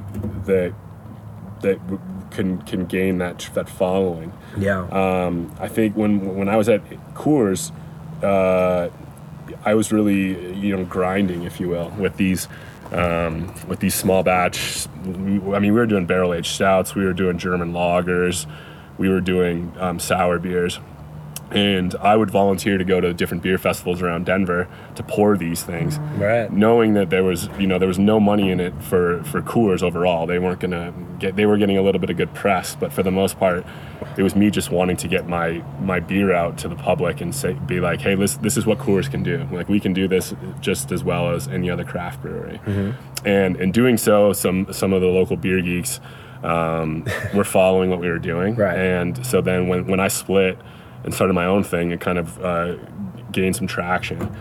[0.47, 0.75] that
[1.61, 4.33] that w- can can gain that that following.
[4.59, 4.87] Yeah.
[4.89, 6.83] Um, I think when when I was at
[7.15, 7.73] Coors,
[8.23, 8.91] uh,
[9.65, 12.49] I was really you know grinding, if you will, with these
[12.93, 14.87] um, with these small batch.
[15.05, 18.47] I mean, we were doing barrel aged stouts, we were doing German lagers,
[18.99, 20.79] we were doing um, sour beers.
[21.51, 25.63] And I would volunteer to go to different beer festivals around Denver to pour these
[25.63, 26.51] things right.
[26.53, 29.83] knowing that there was you know there was no money in it for for Coors
[29.83, 30.27] overall.
[30.27, 33.03] They weren't gonna get they were getting a little bit of good press, but for
[33.03, 33.65] the most part,
[34.17, 37.35] it was me just wanting to get my my beer out to the public and
[37.35, 39.47] say be like, hey, this this is what Coors can do.
[39.53, 42.61] Like we can do this just as well as any other craft brewery.
[43.25, 46.01] And in doing so, some some of the local beer geeks
[46.43, 48.55] um, were following what we were doing.
[48.55, 48.79] Right.
[48.79, 50.59] And so then when when I split
[51.05, 52.77] and started my own thing, and kind of uh,
[53.33, 54.35] gained some traction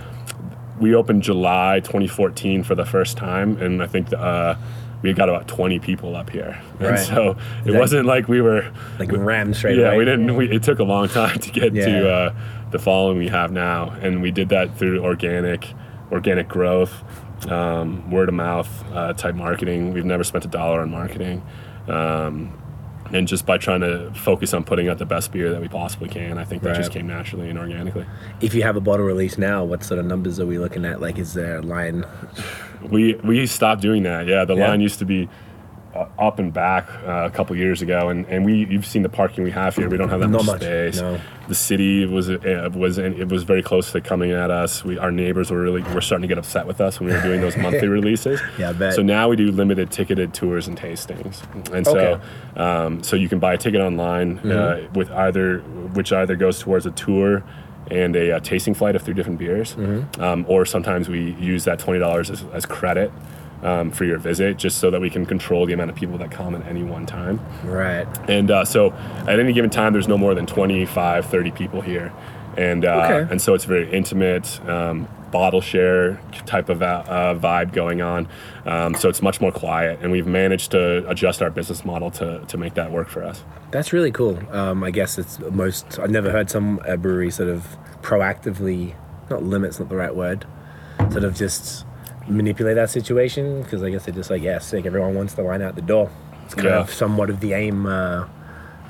[0.79, 4.55] we opened July 2014 for the first time, and I think uh,
[5.03, 6.59] we got about 20 people up here.
[6.79, 6.89] Right.
[6.89, 9.99] And so it That- wasn't like we were Like we, rammed straight yeah, away.
[9.99, 10.35] we didn't.
[10.35, 11.85] We, it took a long time to get Yeah.
[11.85, 12.33] to uh,
[12.71, 15.71] the following we have now, and we did that through organic,
[16.11, 17.03] organic growth,
[17.49, 19.93] um, word of mouth uh, type marketing.
[19.93, 21.43] We've never spent a dollar on marketing,
[21.87, 22.51] um,
[23.13, 26.09] and just by trying to focus on putting out the best beer that we possibly
[26.09, 28.05] can, I think that just came naturally and organically.
[28.41, 30.99] If you have a bottle release now, what sort of numbers are we looking at?
[30.99, 32.05] Like, is there a line?
[32.89, 34.27] We we stopped doing that.
[34.27, 34.67] Yeah, the Yeah.
[34.69, 35.29] line used to be
[35.95, 39.09] uh, up and back uh, a couple years ago, and, and we you've seen the
[39.09, 39.87] parking we have here.
[39.89, 40.99] We don't have that Not much, much, space.
[40.99, 41.19] no.
[41.47, 44.83] The city was uh, was it was very close to coming at us.
[44.85, 47.21] We our neighbors were really were starting to get upset with us when we were
[47.21, 48.39] doing those monthly releases.
[48.57, 48.93] Yeah, I bet.
[48.93, 52.23] So now we do limited ticketed tours and tastings, and so Okay.
[52.55, 52.61] Mm-hmm.
[52.61, 55.59] um, so you can buy a ticket online uh, with either
[55.93, 57.43] which either goes towards a tour.
[57.91, 60.21] And a, uh tasting flight of three different beers, Mm-hmm.
[60.23, 63.11] um, or sometimes we use that twenty dollars as, as credit
[63.63, 66.31] um, for your visit, just so that we can control the amount of people that
[66.31, 67.39] come at any one time.
[67.63, 68.05] Right.
[68.29, 68.91] And uh, so
[69.27, 72.11] at any given time, there's no more than 25, 30 people here.
[72.57, 73.31] And, uh, Okay.
[73.31, 78.27] and so it's very intimate, um, bottle share type of uh, uh, vibe going on.
[78.67, 79.97] Um, so it's much more quiet.
[80.03, 83.43] And we've managed to adjust our business model to, to make that work for us.
[83.71, 84.37] That's really cool.
[84.51, 85.97] Um, I guess it's most.
[85.97, 87.65] I've never heard some brewery sort of
[88.03, 88.93] proactively,
[89.31, 90.45] not limits, not the right word,
[91.09, 91.85] sort of just
[92.27, 94.85] manipulate that situation because I guess they're just like, yeah, sick.
[94.85, 96.09] Everyone wants to line out the door.
[96.45, 96.79] It's kind Yeah.
[96.81, 98.25] of somewhat of the aim uh,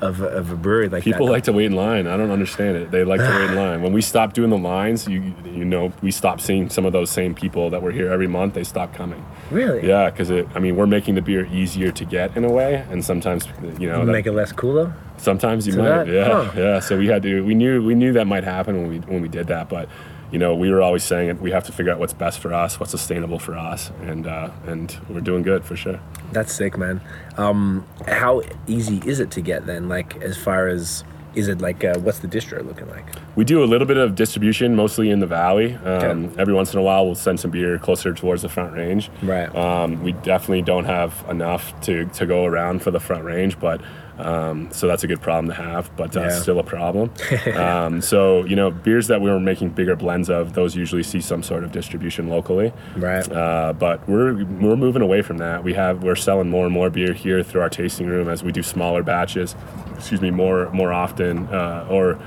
[0.00, 1.32] of, a- of a brewery like People that.
[1.32, 2.06] like to wait in line.
[2.06, 2.90] I don't understand it.
[2.90, 3.80] They like to wait in line.
[3.82, 7.10] When we stopped doing the lines, you you know, we stopped seeing some of those
[7.10, 8.54] same people that were here every month.
[8.54, 9.24] They stopped coming.
[9.50, 10.46] really, Yeah, because it.
[10.54, 13.46] I mean, we're making the beer easier to get in a way, and sometimes
[13.78, 14.92] you know that- make it less cooler.
[15.16, 16.50] Sometimes you might, that- yeah, huh.
[16.60, 16.80] yeah.
[16.80, 17.40] So we had to.
[17.44, 19.88] We knew we knew that might happen when we when we did that, but
[20.32, 21.40] you know we were always saying it.
[21.40, 24.50] We have to figure out what's best for us, what's sustainable for us, and uh,
[24.66, 26.00] and we're doing good for sure.
[26.32, 27.00] That's sick, man.
[27.36, 29.88] Um, how easy is it to get then?
[29.88, 33.04] Like as far as is it like uh, what's the distro looking like?
[33.34, 35.74] We do a little bit of distribution, mostly in the valley.
[35.74, 36.40] Um, Okay.
[36.40, 39.10] Every once in a while, we'll send some beer closer towards the front range.
[39.20, 39.52] Right.
[39.54, 43.80] Um, we definitely don't have enough to, to go around for the front range, but
[44.18, 46.28] um, so that's a good problem to have, but uh, Yeah.
[46.40, 47.10] still a problem.
[47.54, 51.20] um, so you know, beers that we were making bigger blends of, those usually see
[51.20, 52.72] some sort of distribution locally.
[52.96, 53.30] Right.
[53.30, 55.64] Uh, but we're we're moving away from that.
[55.64, 58.52] We have we're selling more and more beer here through our tasting room as we
[58.52, 59.56] do smaller batches.
[59.96, 62.18] Excuse me, more more often uh, or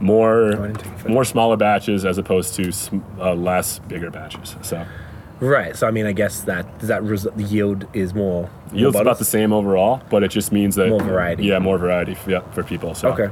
[0.00, 1.08] more didn't take offense.
[1.08, 4.56] more smaller batches as opposed to sm- uh, less bigger batches.
[4.62, 4.86] So
[5.40, 5.74] Right.
[5.76, 8.48] So I mean, I guess that does that res- the yield is more.
[8.72, 11.44] yield's about the same overall, but it just means that More variety.
[11.44, 12.16] Yeah, more variety.
[12.26, 12.94] Yeah, for people.
[12.94, 13.28] So Okay.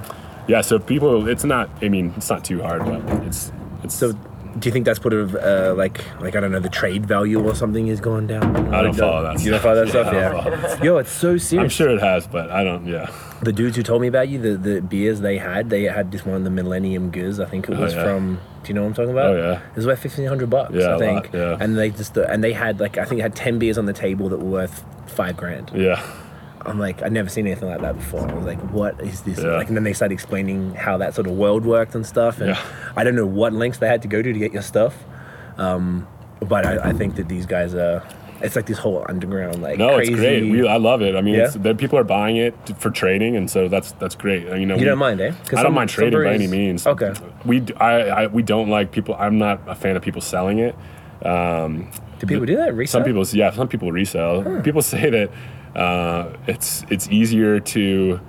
[0.48, 1.68] Yeah, so people, it's not.
[1.82, 3.52] I mean, it's not too hard, but it's
[3.84, 4.12] it's So
[4.58, 7.46] Do you think that's put of uh, like like I don't know the trade value
[7.46, 8.56] or something is going down?
[8.74, 10.56] I don't Like follow that You don't follow that Yeah, stuff, yeah.
[10.76, 11.62] that Yo, it's so serious.
[11.64, 12.86] I'm sure it has, but I don't.
[12.86, 13.10] Yeah.
[13.42, 16.26] The dudes who told me about you, the, the beers they had, they had this
[16.26, 17.38] one, of the Millennium Gueuze.
[17.44, 18.02] I think it Oh, was yeah.
[18.02, 18.40] from.
[18.64, 19.36] Do you know what I'm talking about?
[19.36, 19.60] Oh, yeah.
[19.70, 21.24] It was worth fifteen hundred bucks, Yeah, I think.
[21.26, 21.56] lot, yeah.
[21.60, 23.92] And they just and they had like I think it had ten beers on the
[23.92, 25.70] table that were worth five grand.
[25.74, 26.02] Yeah.
[26.66, 28.28] I'm like I'd never seen anything like that before.
[28.28, 29.38] I was like, what is this?
[29.38, 29.52] Yeah.
[29.56, 32.40] Like, and then they started explaining how that sort of world worked and stuff.
[32.40, 32.62] And Yeah.
[32.96, 34.96] I don't know what lengths they had to go to to get your stuff.
[35.56, 36.06] Um,
[36.40, 38.02] but I, I think that these guys are.
[38.40, 40.12] It's like this whole underground like No, crazy.
[40.12, 40.42] it's great.
[40.50, 41.16] We, I love it.
[41.16, 41.48] I mean, Yeah?
[41.56, 44.42] that people are buying it for trading, and so that's that's great.
[44.44, 45.32] You know, You we- don't mind, eh?
[45.56, 46.86] I don't mind trading by any means.
[46.86, 47.12] Okay.
[47.44, 47.92] We I,
[48.24, 49.14] I we don't like people.
[49.18, 50.74] I'm not a fan of people selling it.
[51.24, 52.74] Um, Do people do that?
[52.74, 53.00] Resell?
[53.00, 54.60] some people, yeah, some people resell.
[54.62, 55.30] People say that
[55.76, 58.20] uh, it's it's easier to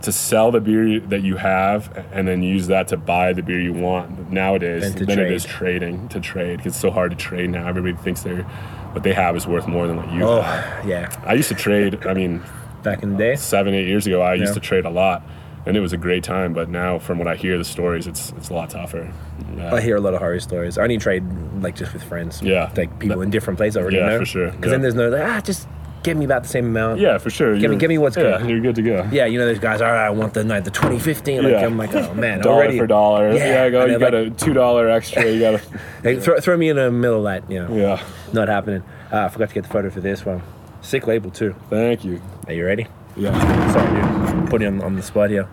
[0.00, 3.60] to sell the beer that you have and then use that to buy the beer
[3.60, 6.60] you want nowadays Than than it is trading to trade.
[6.64, 7.66] it's so hard to trade now.
[7.66, 8.46] Everybody thinks they're
[8.92, 10.86] what they have is worth more than what you Oh, have.
[10.86, 11.14] yeah.
[11.26, 12.04] I used to trade.
[12.06, 12.42] I mean,
[12.82, 13.36] Back in the day.
[13.36, 15.22] seven, eight years ago, I used to trade a lot,
[15.66, 16.52] and it was a great time.
[16.52, 19.12] But now, from what I hear, the stories, it's it's a lot tougher.
[19.58, 20.78] Uh, I hear a lot of horror stories.
[20.78, 21.24] I only trade
[21.60, 22.40] like just with friends.
[22.40, 22.70] Yeah.
[22.76, 24.18] Like people in different places already Yeah, know.
[24.20, 24.50] for sure.
[24.52, 25.66] Because then there's no like, ah, just
[26.08, 27.00] give me about the same amount.
[27.00, 27.54] yeah, for sure.
[27.54, 28.48] me- You're- give me what's yeah, good.
[28.48, 29.06] You're good to go.
[29.12, 29.82] Yeah, you know those guys.
[29.82, 31.42] All right, I want the night the 2015.
[31.42, 31.66] Like Yeah.
[31.66, 33.32] I'm like, oh man, dollar already for dollar.
[33.32, 33.84] Yeah, Yeah, go.
[33.84, 35.26] You they're got a two dollar extra.
[35.30, 35.58] You got a
[36.02, 37.50] Hey, throw, throw me in the middle of that.
[37.52, 38.02] You know, yeah.
[38.32, 38.82] not happening.
[39.12, 40.42] Uh, I forgot to get the photo for this one.
[40.80, 41.54] Sick label too.
[41.68, 42.22] Thank you.
[42.46, 42.86] Are you ready?
[43.16, 43.72] Yeah.
[43.72, 44.48] Sorry, dude.
[44.50, 45.46] Put you on, on the spot here.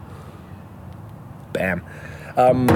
[1.54, 1.84] Bam.
[2.38, 2.68] Um,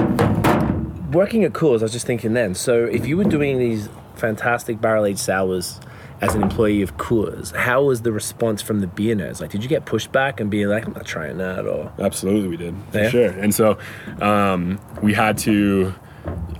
[1.12, 2.54] working at Coors, I was just thinking then.
[2.54, 5.80] So, if you were doing these fantastic barrel aged sours
[6.20, 9.40] as an employee of Coors, how was the response from the beer nerds?
[9.40, 12.48] Like, did you get pushed back and be like, "I'm not trying that," or Absolutely,
[12.48, 13.08] we did for Yeah?
[13.08, 13.30] sure.
[13.30, 13.78] And so
[14.20, 15.94] um, we had to.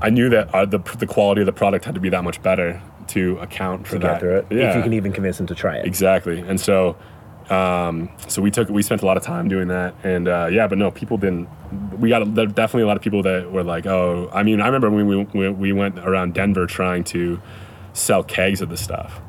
[0.01, 2.43] I knew that uh, the the quality of the product had to be that much
[2.43, 4.13] better to account for to that.
[4.15, 4.47] get through it?
[4.51, 5.85] Yeah, If you can even convince them to try it.
[5.85, 6.39] exactly.
[6.41, 6.97] And so,
[7.51, 9.95] um, so we took we spent a lot of time doing that.
[10.05, 11.49] And uh, yeah, but no, people didn't.
[12.01, 14.61] We got there were definitely a lot of people that were like, oh, I mean,
[14.61, 17.41] I remember when we we, we went around Denver trying to
[17.93, 19.21] sell kegs of the stuff,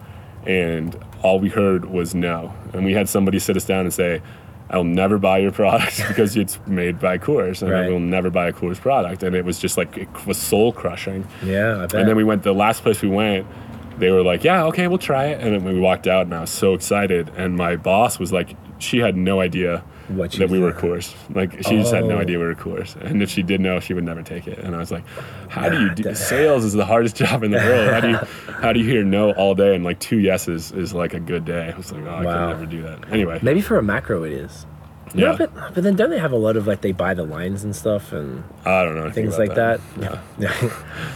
[0.45, 2.54] and all we heard was no.
[2.73, 4.21] And we had somebody sit us down and say.
[4.73, 8.47] I'll never buy your product because it's made by Coors, and I will never buy
[8.47, 9.21] a Coors product.
[9.21, 11.27] And it was just like it was soul crushing.
[11.43, 11.82] Yeah.
[11.82, 13.45] And then we went the last place we went.
[13.99, 16.39] They were like, "Yeah, okay, we'll try it." And then we walked out, and I
[16.39, 17.30] was so excited.
[17.36, 19.84] And my boss was like, she had no idea
[20.15, 20.82] What you that we uh, were thought.
[20.84, 21.15] Coors.
[21.36, 22.19] Like she just had no Oh.
[22.19, 22.56] idea we were oh.
[22.56, 22.95] Coors.
[23.02, 24.60] And if she did know, she would never take it.
[24.60, 25.04] And I was like,
[25.50, 26.65] "How do you do sales?
[26.65, 27.89] Is the hardest job in the world.
[27.93, 28.17] How do you
[28.62, 31.45] how do you hear no all day and like two yeses is like a good
[31.45, 32.47] day?" I was like, "Oh, I Wow.
[32.47, 34.65] could never do that." Anyway, Maybe for a macro it is.
[35.13, 37.24] yeah, No, but, but then don't they have a lot of like they buy the
[37.24, 39.82] lines and stuff and I don't know things like that.
[40.00, 40.21] Yeah.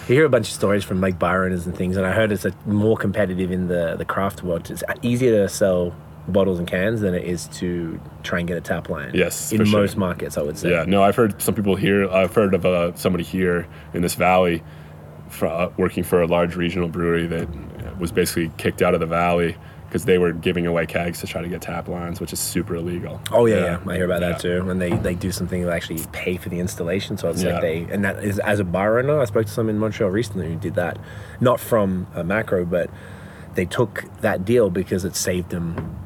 [0.08, 2.32] you hear a bunch of stories from like bar owners and things, and I heard
[2.34, 4.70] it's like more competitive in the the craft world.
[4.70, 5.96] It's easier to sell
[6.28, 9.12] bottles and cans than it is to try and get a tap line.
[9.14, 9.82] Yes, in for sure.
[9.82, 10.72] most markets, I would say.
[10.72, 12.10] Yeah, no, I've heard some people here.
[12.10, 14.64] I've heard of uh, somebody here in this valley,
[15.30, 19.06] for, uh, working for a large regional brewery that was basically kicked out of the
[19.06, 19.56] valley
[19.88, 22.76] because they were giving away kegs to try to get tap lines, which is super
[22.76, 23.22] illegal.
[23.32, 24.70] Oh yeah, yeah, I hear about that too.
[24.70, 27.18] And they, they do something to actually pay for the installation.
[27.18, 27.54] So it's Yeah.
[27.54, 29.20] like they and that is as a bar owner.
[29.22, 30.98] I spoke to some in Montreal recently who did that,
[31.40, 32.90] not from a macro, but
[33.54, 35.98] they took that deal because it saved them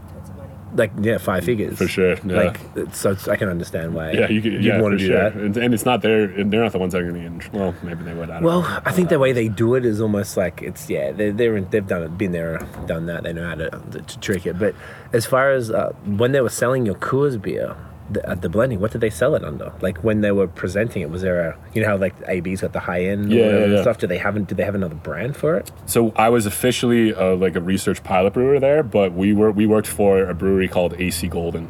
[0.75, 2.35] like yeah five figures For sure, yeah.
[2.35, 4.11] Like it's- so it's, I can understand why.
[4.11, 5.17] Yeah, you could, you'd yeah, want to do sure.
[5.17, 5.33] that.
[5.33, 6.23] And, and it's not their.
[6.25, 7.53] and They're not the ones that are going to get.
[7.53, 8.29] In, well, maybe they would.
[8.29, 8.79] I Well, know.
[8.85, 11.85] I think the way they do it is almost like it's yeah they're, they're they've
[11.87, 13.23] done it, been there, done that.
[13.23, 13.69] They know how to,
[14.07, 14.57] to trick it.
[14.59, 14.75] But
[15.13, 17.75] as far as uh, when they were selling your Coors beer
[18.11, 19.71] the, at the blending, what did they sell it under?
[19.81, 22.73] Like when they were presenting it, was there a you know how like AB's got
[22.73, 23.81] the high end Yeah, yeah, yeah.
[23.81, 23.97] stuff?
[23.99, 24.47] Do they haven't?
[24.47, 25.71] do they have another brand for it?
[25.85, 29.65] So I was officially uh, like a research pilot brewer there, but we were we
[29.65, 31.65] worked for a brewery called AC Golden,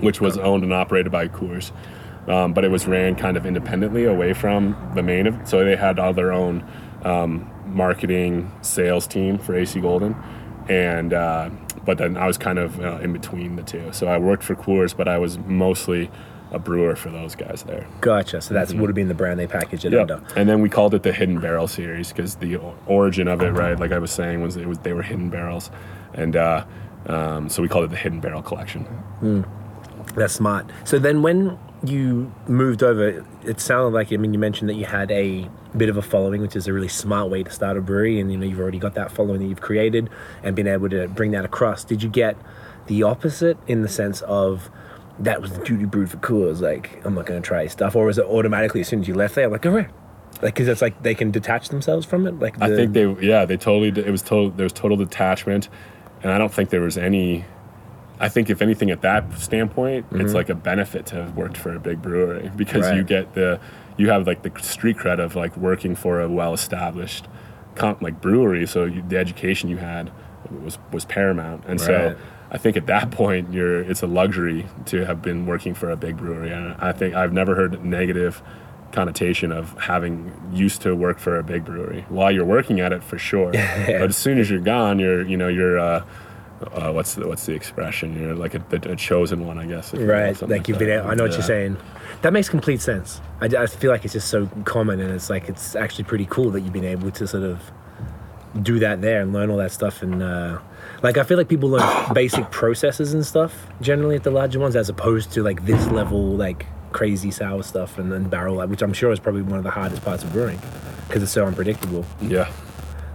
[0.00, 1.72] which was owned and operated by Coors,
[2.28, 5.26] um, but it was ran kind of independently away from the main.
[5.26, 6.64] Of, so they had all their own
[7.04, 10.14] um, marketing sales team for AC Golden,
[10.68, 11.50] and uh,
[11.84, 13.92] but then I was kind of uh, in between the two.
[13.92, 16.10] So I worked for Coors, but I was mostly
[16.50, 17.86] a brewer for those guys there.
[18.02, 18.40] Gotcha.
[18.42, 20.22] So that would have been the brand they packaged it Yeah, under.
[20.36, 23.78] and then we called it the Hidden Barrel series because the origin of it, right?
[23.78, 25.70] Like I was saying, was it was they were hidden barrels,
[26.12, 26.64] and uh,
[27.06, 28.86] um, so we called it the Hidden Barrel Collection.
[30.14, 30.66] That's smart.
[30.84, 34.84] So then when you moved over, it sounded like I mean you mentioned that you
[34.84, 37.80] had a bit of a following, which is a really smart way to start a
[37.80, 40.08] brewery, and you know you've already got that following that you've created
[40.42, 41.84] and been able to bring that across.
[41.84, 42.36] Did you get
[42.86, 44.70] the opposite in the sense of
[45.18, 46.60] that was the duty brewed for coolers?
[46.60, 49.14] Like I'm not going to try stuff, or was it automatically as soon as you
[49.14, 49.90] left there, like all right,
[50.42, 52.38] Like, because it's like they can detach themselves from it.
[52.38, 53.88] Like, I think they, yeah, they totally.
[53.88, 54.50] It was total.
[54.50, 55.68] There was total detachment,
[56.22, 57.44] and I don't think there was any.
[58.22, 61.74] I think if anything, at that standpoint, it's like a benefit to have worked for
[61.74, 63.06] a big brewery because you Mm-hmm.
[63.06, 63.60] Get the,
[63.96, 67.26] you have like the street cred of like working for a well-established,
[67.74, 68.66] comp, like brewery.
[68.66, 70.10] So you, the education you had
[70.62, 71.86] was was paramount, and Right.
[71.86, 72.16] so
[72.50, 75.96] I think at that point, you're it's a luxury to have been working for a
[75.96, 78.40] big brewery, and I think I've never heard negative
[78.92, 83.02] connotation of having used to work for a big brewery while you're working at it
[83.02, 86.04] for sure but as soon as you're gone you're you know you're uh,
[86.72, 90.00] uh, what's the what's the expression you're like a, a chosen one i guess if
[90.00, 90.88] you know, Right, like you've been.
[90.88, 91.00] that.
[91.00, 91.38] Able, I know what Yeah.
[91.38, 91.76] you're saying.
[92.22, 93.20] That makes complete sense.
[93.40, 96.50] I, I feel like it's just so common, and it's like it's actually pretty cool
[96.52, 97.58] that you've been able to sort of
[98.62, 100.02] do that there and learn all that stuff.
[100.02, 100.58] And uh,
[101.02, 101.82] like, I feel like people learn
[102.14, 106.36] basic processes and stuff generally at the larger ones, as opposed to like this level,
[106.36, 109.64] like crazy sour stuff and then barrel, like, which I'm sure is probably one of
[109.64, 110.60] the hardest parts of brewing
[111.08, 112.04] because it's so unpredictable.
[112.20, 112.50] yeah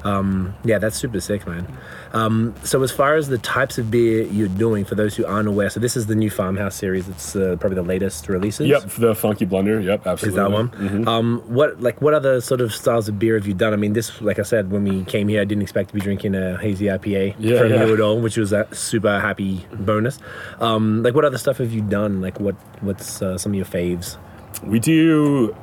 [0.05, 1.67] Yeah, that's super sick, man.
[2.13, 5.47] Um, so as far as the types of beer you're doing, for those who aren't
[5.47, 7.07] aware, so this is the new Farmhouse series.
[7.09, 8.67] It's uh, probably the latest releases.
[8.67, 10.29] yep the funky blender yep absolutely.
[10.29, 10.69] Is that one?
[10.69, 11.07] Mhm.
[11.07, 13.73] Um, what like what other sort of styles of beer have you done?
[13.73, 15.99] I mean, this, like I said, when we came here, I didn't expect to be
[16.01, 17.85] drinking a hazy IPA Yeah, from yeah.
[17.85, 20.19] you at all, which was a super happy bonus.
[20.59, 22.21] Um, like, what other stuff have you done?
[22.21, 24.17] Like, what what's uh, some of your faves?
[24.63, 25.55] we do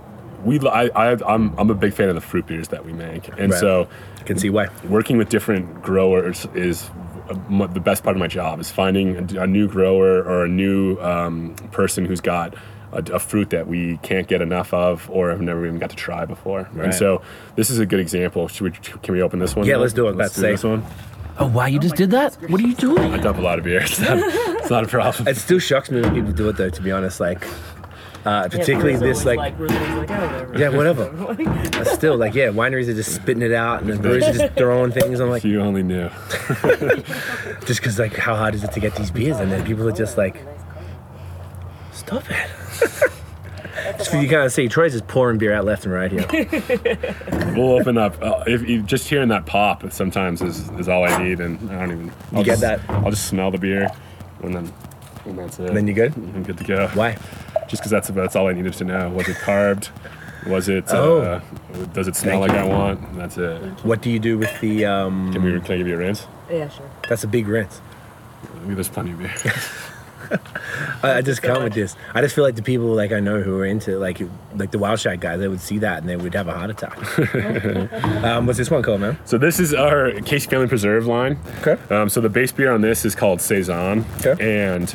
[0.44, 3.28] we I, I i'm i'm a big fan of the fruit beers that we make
[3.38, 3.60] and Right.
[3.60, 3.88] so
[4.20, 4.68] I can see why.
[4.88, 6.90] working with different growers is
[7.28, 10.44] uh, mo- the best part of my job is finding a, a new grower or
[10.44, 12.54] a new um, person who's got
[12.92, 15.96] a, a fruit that we can't get enough of or have never even got to
[15.96, 16.86] try before Right.
[16.86, 17.20] and so
[17.56, 20.08] this is a good example Should we, can we open this one Yeah, let's do
[20.08, 20.16] it.
[20.16, 20.50] let's About to do say.
[20.52, 20.84] this one
[21.36, 22.34] Oh wow, you just did that?
[22.48, 23.12] What are you doing?
[23.12, 25.90] i dump a lot of beer it's not, it's not a problem It still shocks
[25.90, 26.70] me when people do it, though.
[26.70, 27.44] To be honest, like.
[28.24, 31.10] Uh, particularly this like, like, like oh, yeah whatever.
[31.72, 34.54] But still like yeah wineries are just spitting it out and the breweries are just
[34.56, 35.20] throwing things.
[35.20, 36.08] I'm like if you only knew.
[37.66, 39.92] Just because like how hard is it to get these beers and then people are
[39.92, 40.42] just like
[41.92, 42.48] stop it.
[43.98, 46.26] Just for you kind of see troy's just pouring beer out left and right here.
[47.54, 51.22] We'll open up uh, if you just hearing that pop sometimes is, is all i
[51.22, 52.80] need and i don't even I'll get just- that?
[52.88, 53.88] i'll just smell the beer
[54.42, 54.72] and then
[55.26, 57.16] and that's it then you good i'm good to go why
[57.68, 59.08] just because that's that's all I needed to know.
[59.10, 59.90] Was it carved?
[60.46, 60.84] Was it?
[60.88, 61.20] Oh.
[61.20, 61.40] Uh,
[61.92, 62.70] does it smell Thank like you.
[62.70, 63.16] I want?
[63.16, 63.60] That's it.
[63.84, 65.58] what do you do with the um Can we?
[65.60, 66.26] Can I give you a rinse?
[66.50, 66.90] Yeah, sure.
[67.08, 67.80] that's a big rinse
[68.42, 69.32] I mean There's plenty of beer.
[71.02, 73.40] I, I just can't with this i just feel like the people like i know
[73.42, 74.20] who are into like
[74.56, 76.70] like the wild shot guys they would see that and they would have a heart
[76.70, 76.96] attack
[78.24, 81.38] um what's this one called man so this is our Casey Family Preserve line.
[81.60, 84.66] okay Um, so the base beer on this is called saison, Okay.
[84.68, 84.94] and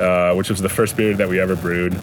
[0.00, 1.98] uh, which was the first beer that we ever brewed.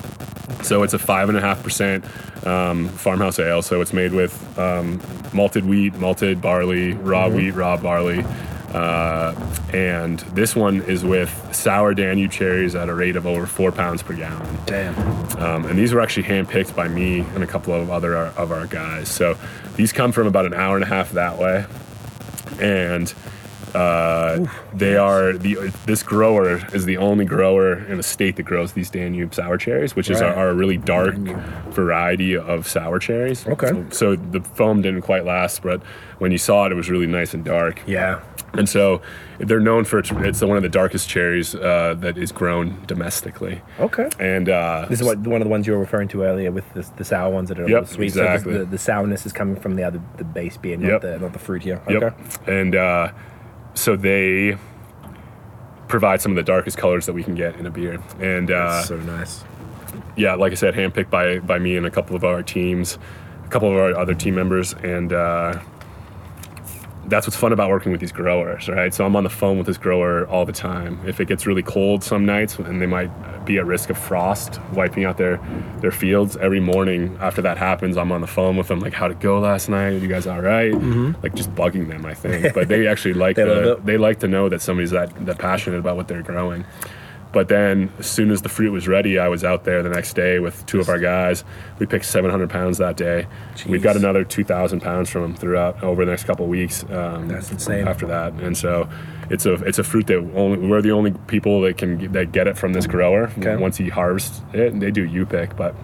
[0.63, 2.03] So it's a five and a half percent
[2.45, 3.61] um, farmhouse ale.
[3.61, 4.99] So it's made with um,
[5.33, 7.37] malted wheat, malted barley, raw Mm-hmm.
[7.37, 8.25] wheat, raw barley.
[8.75, 9.33] Uh,
[9.71, 14.03] and this one is with sour Danube cherries at a rate of over four pounds
[14.03, 14.57] per gallon.
[14.65, 14.93] damn
[15.39, 18.67] Um, and these were actually handpicked by me and a couple of other of our
[18.67, 19.07] guys.
[19.07, 19.37] So
[19.77, 21.65] these come from about an hour and a half that way,
[22.59, 23.13] and
[23.75, 28.73] uh, they are the this grower is the only grower in the state that grows
[28.73, 30.35] these Danube sour cherries, which is Right.
[30.35, 31.15] our, our really dark
[31.69, 33.45] variety of sour cherries.
[33.47, 33.71] Okay.
[33.91, 35.81] So the foam didn't quite last, but
[36.19, 37.81] when you saw it, it was really nice and dark.
[37.85, 38.21] yeah
[38.53, 39.01] And so
[39.39, 43.61] they're known for it's, it's one of the darkest cherries uh, that is grown domestically.
[43.79, 46.51] okay And uh, This is what one of the ones you were referring to earlier
[46.51, 48.05] with the, the sour ones that are a Yep, little sweet.
[48.07, 48.53] exactly.
[48.53, 51.01] So the, the sourness is coming from the other the base beer, not Yep.
[51.01, 51.81] the not the fruit here.
[51.89, 52.03] Yep.
[52.03, 52.13] Okay.
[52.61, 53.11] And uh,
[53.75, 54.57] so they
[55.87, 58.01] provide some of the darkest colors that we can get in a beer.
[58.19, 59.43] And uh, so nice.
[60.15, 62.97] yeah, like I said, handpicked by by me and a couple of our teams,
[63.45, 65.59] a couple of our other team members, and uh,
[67.07, 68.93] that's what's fun about working with these growers, right?
[68.93, 70.99] So I'm on the phone with this grower all the time.
[71.05, 73.09] If it gets really cold some nights, and they might
[73.45, 75.39] be at risk of frost wiping out their
[75.81, 79.11] their fields, every morning after that happens, I'm on the phone with them, like, "How'd
[79.11, 79.89] it go last night?
[79.93, 80.73] Are you guys all right?"
[81.21, 82.53] Like just bugging them, I think.
[82.55, 83.63] But they actually like Mm-hmm.
[83.65, 86.65] They the, they like to know that somebody's that that passionate about what they're growing.
[87.35, 90.13] But then, as soon as the fruit was ready, I was out there the next
[90.13, 91.43] day with two of our guys.
[91.79, 93.27] We picked 700 pounds that day.
[93.67, 96.85] We've got another 2,000 pounds from them throughout over the next couple of weeks.
[96.85, 97.89] Um, That's insane.
[97.89, 98.87] After that, and so
[99.29, 102.47] it's a it's a fruit that only we're the only people that can that get
[102.47, 103.29] it from this grower.
[103.37, 103.57] Okay.
[103.57, 105.75] Once he harvests it, and they do U pick, but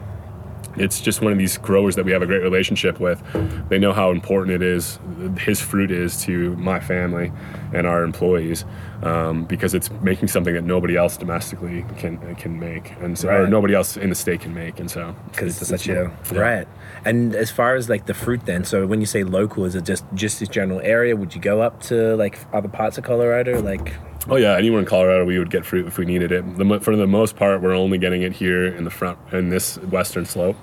[0.77, 3.21] it's just one of these growers that we have a great relationship with.
[3.67, 4.99] They know how important it is,
[5.37, 7.31] his fruit is to my family
[7.73, 8.63] and our employees,
[9.03, 13.47] um, because it's making something that nobody else domestically can can make, and so or
[13.47, 16.39] nobody else in the state can make, and so because it's such a yeah.
[16.39, 16.67] right.
[17.03, 19.85] And as far as like the fruit, then, so when you say local, is it
[19.85, 21.15] just just this general area?
[21.15, 23.61] Would you go up to like other parts of Colorado?
[23.61, 23.93] Like,
[24.29, 26.57] Oh yeah, anywhere in Colorado we would get fruit if we needed it.
[26.57, 29.77] The, for the most part, we're only getting it here in the front in this
[29.77, 30.55] western slope,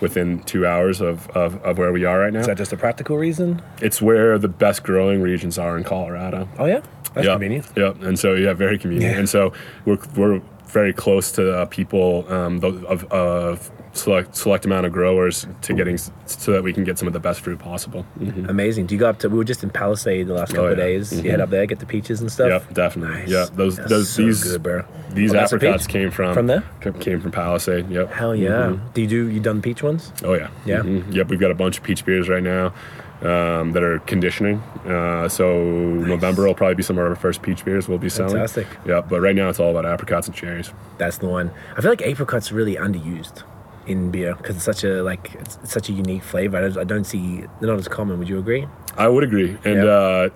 [0.00, 2.40] within two hours of, of, of where we are right now.
[2.40, 3.62] is that just a practical reason?
[3.80, 6.48] It's where the best growing regions are in Colorado.
[6.58, 6.82] Oh yeah,
[7.16, 7.66] that's yeah, convenient.
[7.76, 9.12] Yeah, and so yeah, very convenient.
[9.14, 9.18] Yeah.
[9.18, 9.52] And so
[9.84, 15.46] we're we're very close to uh, people um, of of select select amount of growers
[15.62, 15.96] to getting
[16.26, 18.04] so that we can get some of the best fruit possible.
[18.20, 18.48] Mhm.
[18.50, 18.84] Amazing.
[18.86, 19.30] Do you go up to?
[19.30, 20.84] We were just in Palisade the last couple of yeah.
[20.84, 21.22] days.
[21.22, 22.48] You head up there, get the peaches and stuff.
[22.48, 23.20] Yep, definitely.
[23.20, 23.28] Nice.
[23.30, 24.84] Yeah, those That's those so these good, bro.
[25.10, 26.62] these Oh, apricots came from From there?
[27.00, 27.88] Came from Palisade.
[27.88, 28.12] Yep.
[28.12, 28.76] Hell yeah.
[28.92, 30.12] Do you do you done peach ones?
[30.22, 30.48] Oh yeah.
[30.66, 30.80] Yeah?
[30.80, 31.14] Mhm.
[31.14, 31.28] Yep.
[31.28, 32.74] We've got a bunch of peach beers right now
[33.22, 34.58] um, that are conditioning.
[34.86, 38.32] Uh, so November will probably be some of our first peach beers we'll be selling.
[38.32, 38.66] Fantastic.
[38.86, 39.00] Yeah.
[39.00, 40.72] But right now it's all about apricots and cherries.
[40.98, 41.50] That's the one.
[41.76, 43.42] I feel like apricot's are really underused
[43.86, 46.56] in beer because it's such a like it's, it's such a unique flavor.
[46.58, 48.18] I don't, I don't see they're not as common.
[48.18, 48.66] Would you agree?
[48.96, 49.84] I would agree, and Yeah.
[49.84, 50.28] uh,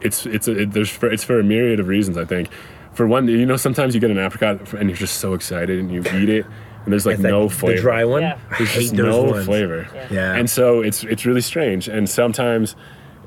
[0.00, 2.16] it's it's a, it, there's for, it's for a myriad of reasons.
[2.16, 2.50] I think.
[2.92, 5.88] For one, you know, sometimes you get an apricot and you're just so excited and
[5.92, 6.46] you eat it,
[6.88, 7.76] and there's like It's like no flavor.
[7.76, 8.22] The dry one.
[8.22, 8.38] Yeah.
[8.50, 9.44] I There's hate just those no ones.
[9.44, 9.86] flavor.
[10.10, 10.34] Yeah.
[10.34, 11.86] And so it's it's really strange.
[11.86, 12.76] And sometimes,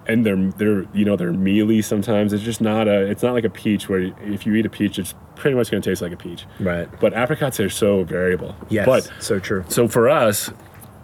[0.08, 1.84] and they're they're you know they're mealy.
[1.84, 4.70] Sometimes it's just not a it's not like a peach where if you eat a
[4.70, 6.46] peach, it's pretty much going to taste like a peach.
[6.60, 6.90] Right.
[7.00, 8.56] But apricots are so variable.
[8.70, 8.86] Yes.
[8.88, 9.64] But so true.
[9.70, 10.50] so for us,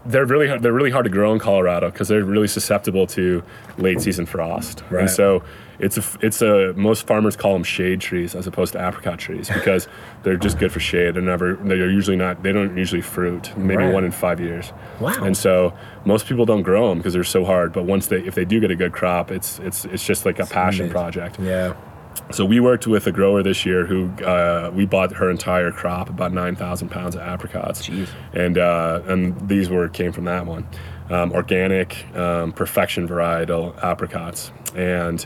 [0.06, 3.44] they're really hard, they're really hard to grow in Colorado because they're really susceptible to
[3.78, 4.84] late season frost.
[4.90, 5.02] Right.
[5.02, 5.44] And so
[5.80, 9.48] it's a it's a most farmers call them shade trees as opposed to apricot trees
[9.50, 9.88] because
[10.24, 11.14] they're just good for shade.
[11.16, 13.94] They're never they're usually not they don't usually fruit maybe Right.
[13.94, 14.74] one in five years.
[15.00, 15.24] Wow.
[15.24, 15.74] And so
[16.06, 17.74] most people don't grow them because they're so hard.
[17.74, 20.40] But once they if they do get a good crop, it's it's it's just like
[20.40, 20.92] a passion amazing.
[20.92, 21.40] project.
[21.40, 21.76] Yeah.
[22.32, 26.10] So we worked with a grower this year who uh, we bought her entire crop,
[26.10, 28.10] about nine thousand pounds of apricots, Jeez.
[28.34, 30.68] and uh, and these were came from that one,
[31.12, 35.26] um, organic, um, perfection varietal apricots, and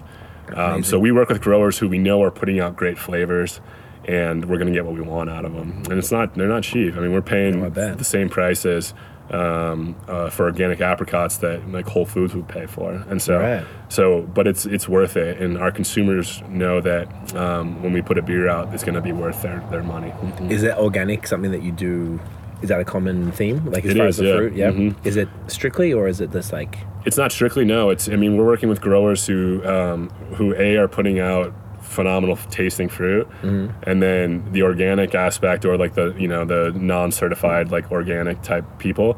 [0.55, 3.61] um, so we work with growers who we know are putting out great flavors,
[4.05, 5.83] and we're going to get what we want out of them.
[5.89, 6.95] And it's not they're not cheap.
[6.95, 8.93] I mean, we're paying the same price as
[9.29, 13.65] um, uh, for organic apricots that like Whole Foods would pay for, and so Right.
[13.87, 18.17] so, but it's it's worth it, and our consumers know that um, when we put
[18.17, 20.11] a beer out, it's going to be worth their their money.
[20.49, 22.19] Is it organic something that you do?
[22.61, 23.65] Is that a common theme?
[23.65, 24.35] Like as It far is, as the yeah.
[24.37, 24.71] fruit, yeah.
[24.71, 24.95] Mhm.
[25.05, 26.77] Is it strictly or is it this like?
[27.05, 27.89] It's not strictly no.
[27.89, 32.37] It's I mean we're working with growers who um, who a are putting out phenomenal
[32.51, 33.89] tasting fruit, Mm-hmm.
[33.89, 38.65] and then the organic aspect or like the you know the non-certified like organic type
[38.77, 39.17] people.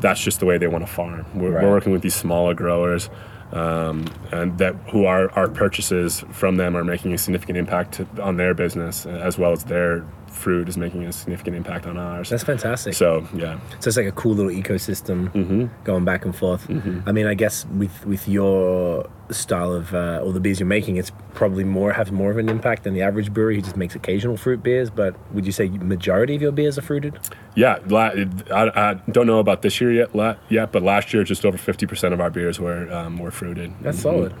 [0.00, 1.24] That's just the way they want to farm.
[1.34, 1.64] We're, Right.
[1.64, 3.10] we're working with these smaller growers.
[3.52, 8.06] Um, and that who our, our purchases from them are making a significant impact to,
[8.20, 10.04] on their business as well as their
[10.34, 12.28] fruit is making a significant impact on ours.
[12.28, 12.94] That's fantastic.
[12.94, 15.66] So, yeah, so it's like a cool little ecosystem Mm-hmm.
[15.84, 16.68] going back and forth.
[17.06, 20.96] I mean, I guess with with your style of uh, or the beers you're making,
[20.96, 23.94] it's probably more have more of an impact than the average brewery who just makes
[23.94, 24.90] occasional fruit beers.
[24.90, 27.18] But would you say majority of your beers are fruited?
[27.54, 28.12] Yeah, la-
[28.52, 31.56] I, I don't know about this year yet, la- yet, but last year just over
[31.56, 33.72] fifty percent of our beers were um, were fruited.
[33.80, 34.02] That's Mhm.
[34.02, 34.34] solid.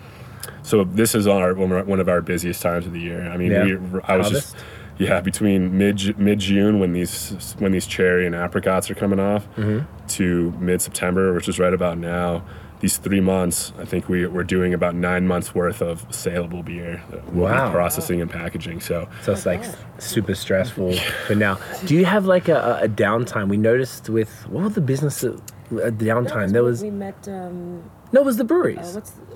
[0.62, 3.22] So this is our one of- one of our busiest times of the year.
[3.30, 3.64] I mean, Yeah.
[3.64, 4.32] we, I was Harvest?
[4.32, 4.56] just
[4.98, 9.46] yeah between mid mid June when these when these cherry and apricots are coming off
[9.56, 10.06] Mm-hmm.
[10.08, 12.44] to mid September, which is right about now.
[12.80, 17.02] These three months, I think we, we're doing about nine months worth of saleable beer
[17.32, 17.68] we'll Wow.
[17.68, 18.80] be processing and packaging.
[18.80, 19.64] So So it's like
[19.98, 20.92] super stressful
[21.26, 21.58] for now.
[21.86, 23.48] Do you have like a, a downtime?
[23.48, 25.34] We noticed with what was the business that,
[25.70, 26.52] a downtime?
[26.52, 27.26] There was we met.
[27.26, 28.76] Um, no, it was the uh, breweries.
[28.76, 29.33] what's the, what's the, co-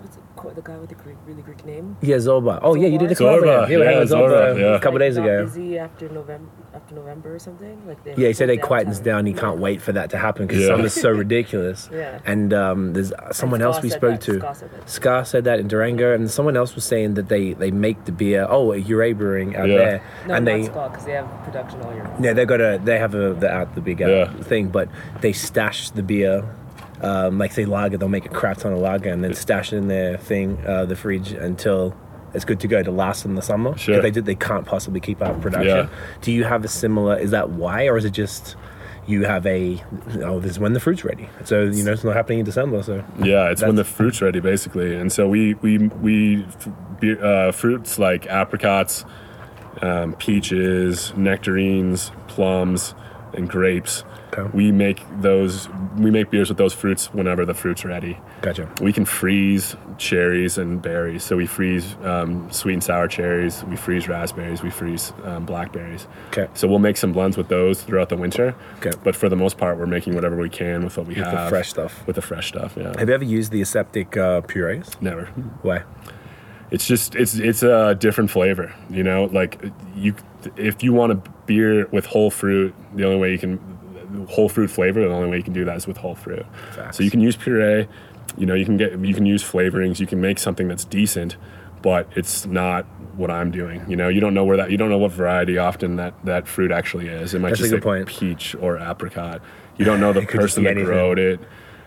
[0.55, 1.97] the guy with the Greek, really Greek name?
[2.01, 2.59] Yeah, Zorba.
[2.63, 3.43] Oh yeah, you did a Zorba.
[3.43, 3.69] collab.
[3.69, 4.67] Yeah, Yeah, a Zorba, Zorba yeah.
[4.77, 5.45] a couple Like, days not ago.
[5.47, 7.77] Busy after November, after November or something.
[7.87, 9.05] Like they Yeah, he said full it quietens downtime.
[9.05, 9.27] down.
[9.27, 10.69] He can't wait for that to happen because Yeah.
[10.69, 11.89] summer's so ridiculous.
[11.99, 12.21] Yeah.
[12.25, 14.39] And um, there's someone else we spoke that, to.
[14.41, 14.91] Ska said that.
[14.91, 18.13] Ska said that in Durango, and someone else was saying that they they make the
[18.13, 18.47] beer.
[18.49, 19.77] Oh, Ure Brewing out Yeah.
[19.79, 22.09] there, No, and not they Ska because they have production all year.
[22.21, 24.33] yeah they got a they have a the out the big Yeah.
[24.43, 24.89] thing, but
[25.21, 26.45] they stash the beer.
[27.01, 29.77] Um, like say lager, they'll make a crap ton of lager and then stash it
[29.77, 31.97] in their thing, uh, the fridge until
[32.35, 33.77] it's good to go to last in the summer.
[33.79, 34.03] Sure.
[34.03, 34.25] They did.
[34.27, 35.89] They can't possibly keep up production.
[35.89, 35.89] Yeah.
[36.23, 37.17] Do you have a similar?
[37.19, 38.57] Is that why, or is it just
[39.07, 39.83] you have a?
[40.23, 41.29] Oh, this is when the fruit's ready.
[41.45, 42.83] So you know it's not happening in December.
[42.83, 44.95] So Yeah, it's when the fruit's ready, basically.
[44.97, 46.47] And so we we we
[47.23, 49.05] uh, fruits like apricots,
[49.83, 52.95] um, peaches, nectarines, plums,
[53.33, 54.05] and grapes.
[54.33, 54.43] Okay.
[54.53, 55.69] We make those.
[55.97, 58.19] We make beers with those fruits whenever the fruit's ready.
[58.43, 58.69] Gotcha.
[58.81, 61.25] We can freeze cherries and berries.
[61.25, 63.65] So we freeze um, sweet and sour cherries.
[63.65, 64.63] We freeze raspberries.
[64.63, 66.07] We freeze um, blackberries.
[66.29, 66.49] Okay.
[66.55, 68.55] So we'll make some blends with those throughout the winter.
[68.79, 68.93] Okay.
[69.03, 71.45] But for the most part, we're making whatever we can with what we With have.
[71.45, 72.07] the fresh stuff.
[72.07, 72.75] With the fresh stuff.
[72.77, 72.99] Yeah.
[72.99, 74.91] Have you ever used the aseptic uh, purees?
[75.01, 75.27] Never.
[75.63, 75.85] Why?
[76.71, 78.75] It's just it's it's a different flavor.
[78.91, 79.59] You know, like
[79.97, 80.15] you
[80.57, 83.78] if you want a beer with whole fruit, the only way you can
[84.29, 86.47] whole fruit flavor, the only way you can do that is with whole fruit.
[86.73, 86.97] Facts.
[86.97, 87.89] So you can use puree.
[88.37, 89.99] You know, you can get you can use flavorings.
[90.01, 91.37] You can make something that's decent,
[91.83, 92.85] but it's not
[93.17, 93.85] what I'm doing.
[93.89, 96.47] You know, you don't know where that you don't know what variety often that that
[96.47, 97.35] fruit actually is.
[97.35, 98.07] It might That's just be point.
[98.07, 99.43] peach or apricot.
[99.77, 101.41] You don't know the It could just person that growed it.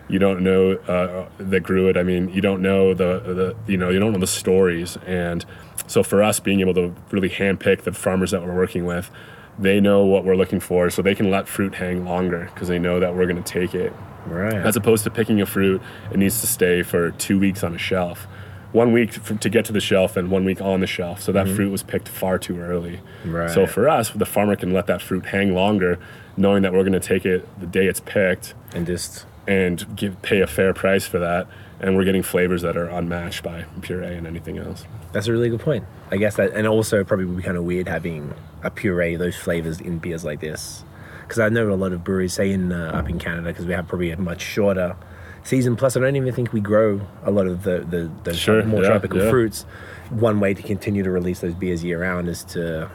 [0.08, 1.96] You don't know uh, that grew it.
[1.96, 4.98] I mean, you don't know the, the you know you don't know the stories.
[5.06, 5.44] And
[5.86, 9.10] so for us, being able to really handpick the farmers that we're working with,
[9.58, 12.78] they know what we're looking for, so they can let fruit hang longer because they
[12.78, 13.92] know that we're going to take it.
[14.26, 14.54] Right.
[14.54, 17.78] As opposed to picking a fruit, it needs to stay for two weeks on a
[17.78, 18.26] shelf.
[18.72, 21.20] One week to get to the shelf and one week on the shelf.
[21.20, 21.56] So that mm-hmm.
[21.56, 23.00] fruit was picked far too early.
[23.24, 23.50] Right.
[23.50, 25.98] So for us, the farmer can let that fruit hang longer,
[26.36, 30.22] knowing that we're going to take it the day it's picked and just and give
[30.22, 31.46] pay a fair price for that.
[31.80, 34.84] And we're getting flavors that are unmatched by puree and anything else.
[35.12, 35.84] that's a really good point.
[36.12, 38.32] I guess that, and also probably would be kind of weird having
[38.62, 40.84] a puree those flavors in beers like this,
[41.22, 43.72] because I know a lot of breweries say in uh, up in Canada because we
[43.74, 44.96] have probably a much shorter
[45.44, 45.76] season.
[45.76, 48.82] Plus, I don't even think we grow a lot of the the, the Sure, more
[48.82, 49.30] yeah, tropical yeah.
[49.30, 49.64] fruits.
[50.10, 52.90] One way to continue to release those beers year round is to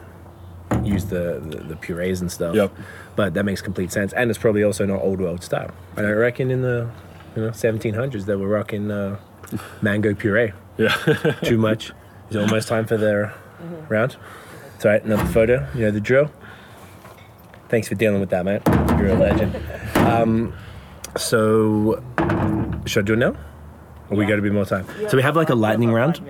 [0.84, 2.54] use the, the, the purees and stuff.
[2.54, 2.72] Yep.
[3.16, 5.72] But that makes complete sense, and it's probably also not old world style.
[5.96, 6.88] I reckon in the
[7.34, 9.18] you know 1700s they were rocking uh,
[9.82, 10.52] mango puree.
[10.76, 10.94] Yeah.
[11.42, 11.92] Too much.
[12.28, 13.32] It's almost time for the
[13.88, 14.16] round.
[14.78, 15.66] It's all right, another photo.
[15.74, 16.30] You know the drill.
[17.68, 18.62] Thanks for dealing with that, man.
[18.96, 19.56] You're a legend.
[19.96, 20.54] Um,
[21.16, 22.00] so,
[22.86, 23.34] should I do it now?
[24.08, 24.86] Or we got to be more time?
[25.08, 26.20] So we have like a lightning round.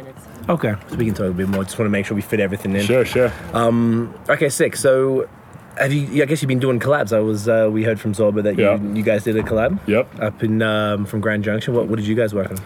[0.49, 1.63] Okay, so we can talk a bit more.
[1.63, 2.87] Just want to make sure we fit everything in.
[2.87, 3.31] sure, sure.
[3.53, 4.77] Um, Okay, sick.
[4.77, 5.29] So,
[5.77, 6.23] have you?
[6.23, 7.13] I guess you've been doing collabs.
[7.15, 7.49] I was.
[7.49, 8.79] Uh, we heard from Zorba that Yeah.
[8.81, 9.79] you, you guys did a collab.
[9.87, 10.21] Yep.
[10.23, 11.75] Up in um, from Grand Junction.
[11.75, 12.57] What What did you guys work on?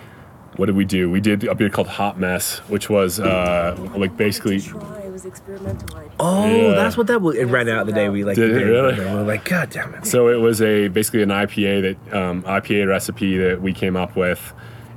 [0.57, 1.11] What did we do?
[1.11, 4.99] We did a beer called Hot Mess, which was uh, like basically Try.
[5.01, 5.97] It was experimental.
[5.97, 6.75] I Oh, Yeah.
[6.75, 7.37] that's what that was.
[7.37, 8.37] It ran out the day we like.
[8.37, 8.99] Did it really?
[8.99, 10.07] We were like, God damn it.
[10.07, 14.17] So it was a basically an IPA that um, IPA recipe that we came up
[14.17, 14.53] with,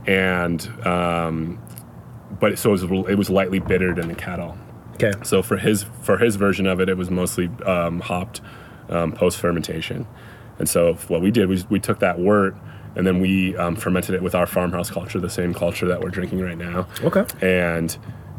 [0.08, 1.60] and um,
[2.40, 4.58] but so it was, it was lightly bittered in the kettle.
[4.96, 5.12] Okay.
[5.24, 8.42] So for his for his version of it, it was mostly um, hopped
[8.90, 10.08] um, post fermentation,
[10.60, 12.56] and so what we did was we took that wort
[12.98, 16.10] and then we um, fermented it with our farmhouse culture, the same culture that we're
[16.10, 16.88] drinking right now.
[17.04, 17.26] Okay.
[17.42, 17.98] And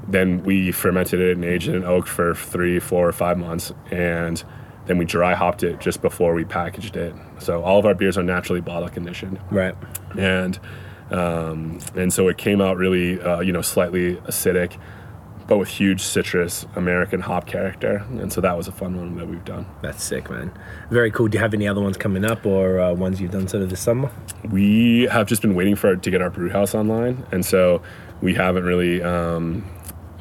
[0.08, 3.72] then we fermented it and aged it in oak for three, four, or five months,
[3.90, 4.42] and
[4.86, 7.14] then we dry hopped it just before we packaged it.
[7.38, 9.74] So all of our beers are naturally bottle conditioned Right.
[10.16, 10.58] and
[11.10, 14.76] um, and so it came out really uh, you know slightly acidic
[15.46, 19.28] but with huge citrus american hop character and so that was a fun one that
[19.28, 20.50] we've done That's sick, man.
[20.90, 21.28] Very cool.
[21.28, 23.70] Do you have any other ones coming up or uh, ones you've done sort of
[23.70, 24.10] this summer?
[24.50, 27.80] we have just been waiting for to get our brew house online and so
[28.20, 29.64] we haven't really um,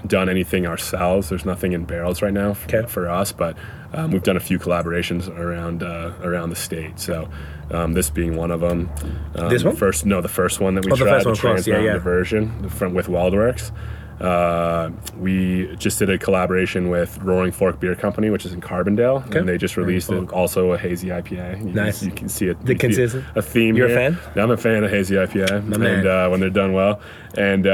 [0.07, 2.87] done anything ourselves there's nothing in barrels right now f- Okay.
[2.87, 3.57] for us but
[3.93, 7.29] um, we've done a few collaborations around uh, around the state so
[7.71, 8.89] um, this being one of them
[9.35, 9.75] um, This one?
[9.75, 11.67] first no the first one that we Oh, the tried first one, the Coors.
[11.67, 11.93] Yeah, trans yeah.
[11.93, 13.71] diversion from with WeldWerks.
[14.19, 19.25] Uh, we just did a collaboration with Roaring Fork Beer Company, which is in Carbondale,
[19.27, 19.39] Okay.
[19.39, 20.31] and they just released Fork.
[20.31, 21.59] also a hazy IPA.
[21.59, 21.99] You Nice.
[21.99, 22.65] Can, you can see it.
[22.65, 23.25] The consistent?
[23.35, 23.75] A theme.
[23.75, 24.17] You're a fan?
[24.37, 27.01] I'm a fan of hazy IPA, My and uh, when they're done well,
[27.37, 27.67] and.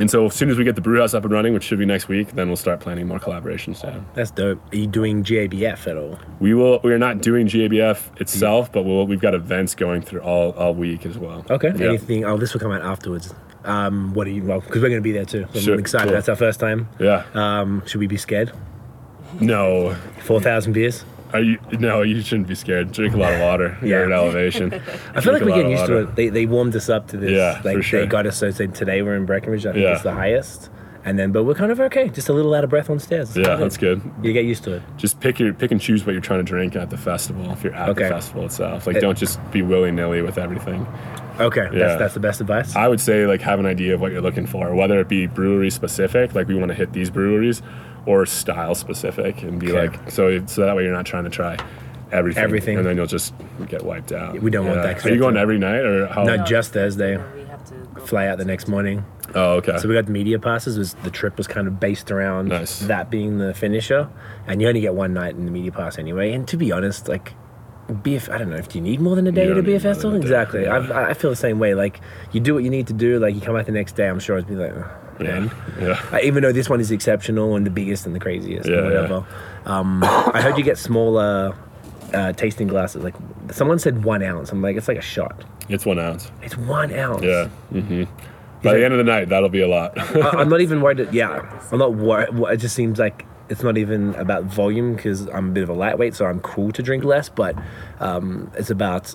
[0.00, 1.78] And so as soon as we get the brew house up and running, which should
[1.78, 4.06] be next week, then we'll start planning more collaborations down.
[4.14, 4.58] That's dope.
[4.72, 6.18] Are you doing GABF at all?
[6.40, 6.80] We will.
[6.82, 10.74] We are not doing GABF itself, but we'll, we've got events going through all, all
[10.74, 11.44] week as well.
[11.50, 11.72] Okay.
[11.76, 11.88] Yeah.
[11.90, 12.24] Anything?
[12.24, 13.34] Oh, this will come out afterwards.
[13.64, 14.42] Um, what are you?
[14.42, 15.46] Well, because we're going to be there too.
[15.52, 16.06] So Sure, I'm excited.
[16.06, 16.14] cool.
[16.14, 16.88] That's our first time.
[16.98, 17.24] Yeah.
[17.34, 18.52] Um, should we be scared?
[19.38, 19.94] No.
[20.20, 21.04] Four thousand beers.
[21.32, 21.58] Are you?
[21.78, 22.92] No, you shouldn't be scared.
[22.92, 23.76] Drink a lot of water.
[23.82, 23.88] Yeah.
[23.88, 24.72] You're at elevation.
[25.14, 26.16] I feel like we're getting used to it.
[26.16, 27.30] They, they warmed us up to this.
[27.30, 28.00] Yeah, like for sure.
[28.00, 29.66] they got us so say today we're in Breckenridge.
[29.66, 29.92] I think Yeah.
[29.94, 30.70] it's the highest.
[31.02, 32.10] And then, but we're kind of okay.
[32.10, 33.30] Just a little out of breath on stairs.
[33.34, 34.02] It's Yeah, that's good.
[34.22, 34.82] You get used to it.
[34.98, 37.50] Just pick your pick and choose what you're trying to drink at the festival.
[37.52, 38.02] If you're at Okay.
[38.02, 40.86] the festival itself, like It- don't just be willy nilly with everything.
[41.38, 41.78] Okay, Yeah.
[41.78, 42.76] that's that's the best advice.
[42.76, 45.26] I would say like have an idea of what you're looking for, whether it be
[45.26, 47.62] brewery specific, like we want to hit these breweries,
[48.06, 49.88] or style specific, and be Okay.
[49.96, 51.56] like so so that way you're not trying to try
[52.12, 52.76] everything, Everything.
[52.78, 53.34] and then you'll just
[53.68, 54.40] get wiped out.
[54.40, 56.24] We don't want that 'cause Are you we going every night or how?
[56.24, 57.16] Not just Thursday.
[57.36, 57.74] we have to
[58.06, 59.04] Fly out the next morning.
[59.34, 59.76] Oh, okay.
[59.78, 60.78] So we got the media passes.
[60.78, 62.80] Was the trip was kind of based around Nice.
[62.80, 64.08] that being the finisher,
[64.48, 66.32] and you only get one night in the media pass anyway.
[66.32, 67.34] And to be honest, like.
[67.90, 70.16] Be I don't know if you need more than a day be a festival.
[70.16, 70.62] Exactly.
[70.62, 71.08] yeah.
[71.08, 71.74] I feel the same way.
[71.74, 72.00] Like
[72.32, 73.18] you do what you need to do.
[73.18, 74.08] Like you come out the next day.
[74.08, 74.90] I'm sure it's be like, oh,
[75.22, 75.50] man.
[75.78, 75.86] yeah.
[75.86, 76.06] Yeah.
[76.12, 78.86] Uh, even though this one is exceptional and the biggest and the craziest Yeah, and
[78.86, 78.94] yeah.
[79.00, 79.26] whatever.
[79.66, 81.54] Um, I heard you get smaller
[82.14, 83.02] uh, tasting glasses.
[83.04, 83.14] Like
[83.50, 84.50] someone said one ounce.
[84.52, 85.44] I'm like, it's like a shot.
[85.68, 86.30] It's one ounce.
[86.42, 87.22] It's one ounce.
[87.22, 87.48] Yeah.
[87.48, 88.04] hmm
[88.62, 89.96] By the end of the night, that'll be a lot.
[89.98, 90.98] I, I'm not even worried.
[90.98, 92.28] That, yeah, I'm not worried.
[92.52, 95.74] It just seems like it's not even about volume because I'm a bit of a
[95.74, 97.28] lightweight, so I'm cool to drink less.
[97.28, 97.56] But
[97.98, 99.14] um, it's about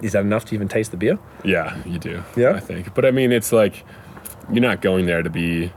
[0.00, 1.18] is that enough to even taste the beer?
[1.44, 2.22] yeah, you do.
[2.36, 2.52] Yeah?
[2.52, 2.94] I think.
[2.94, 3.84] But I mean, it's like
[4.50, 5.72] you're not going there to be.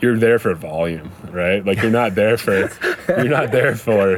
[0.00, 1.64] You're there for volume, right?
[1.64, 2.70] Like you're not there for.
[3.08, 4.16] you're not there for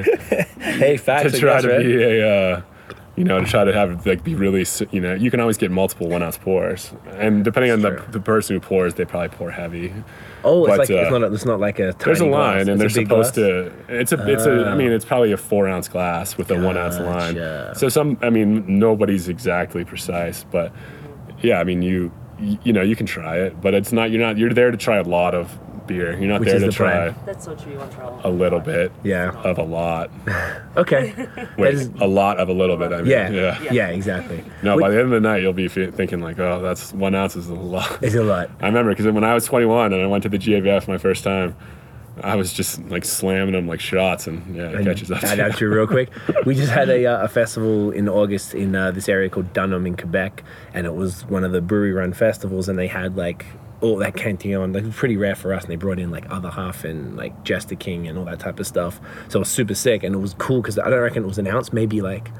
[0.58, 1.32] Hey, facts.
[1.32, 1.84] to try to right?
[1.84, 2.54] be a.
[2.56, 2.62] Uh,
[3.16, 5.70] you know, to try to have like be really, you know, you can always get
[5.70, 9.50] multiple one ounce pours, and depending on the, the person who pours, they probably pour
[9.52, 9.92] heavy.
[10.44, 11.30] Oh, it's but, like it's uh, not.
[11.30, 11.92] A, it's not like a.
[11.92, 12.32] Tiny There's a glass.
[12.32, 13.46] line, and It's they're supposed glass?
[13.46, 13.72] to.
[13.88, 14.32] It's a.
[14.32, 14.66] It's a.
[14.66, 17.74] I mean, it's probably a four ounce glass with a one ounce line.
[17.74, 18.18] So some.
[18.22, 20.72] I mean, nobody's exactly precise, but
[21.40, 21.58] yeah.
[21.60, 22.12] I mean, you.
[22.40, 24.10] You know, you can try it, but it's not.
[24.10, 24.36] You're not.
[24.36, 26.16] You're there to try a lot of beer.
[26.18, 27.14] You're not Which there is to the try plan.
[27.26, 27.72] That's so true.
[27.72, 28.92] You want to try a little bit.
[29.02, 29.30] Yeah.
[29.42, 30.10] Of a lot.
[30.76, 31.14] Okay.
[31.56, 32.92] Wait, is- a lot of a little bit.
[32.92, 33.30] I mean, Yeah.
[33.30, 33.72] Yeah.
[33.72, 33.88] Yeah.
[33.90, 34.42] Exactly.
[34.62, 36.92] No, Which- by the end of the night, you'll be fe- thinking like, oh, that's
[36.92, 37.98] one ounce is a lot.
[38.02, 38.50] It's a lot.
[38.60, 41.22] I remember because when I was 21 and I went to the GABF my first
[41.22, 41.54] time,
[42.22, 45.24] I was just like slamming them like shots, and yeah, it catches up.
[45.24, 46.10] Add to out to you real quick.
[46.46, 49.84] We just had a, uh, a festival in August in uh, this area called Dunham
[49.84, 53.44] in Quebec, and it was one of the brewery run festivals, and they had like
[53.80, 54.72] all that Cantillon.
[54.72, 57.16] Like, it was pretty rare for us, and they brought in like other half and
[57.16, 59.00] like Jester King and all that type of stuff.
[59.28, 61.38] So it was super sick, and it was cool because I don't reckon it was
[61.38, 62.30] an ounce, maybe like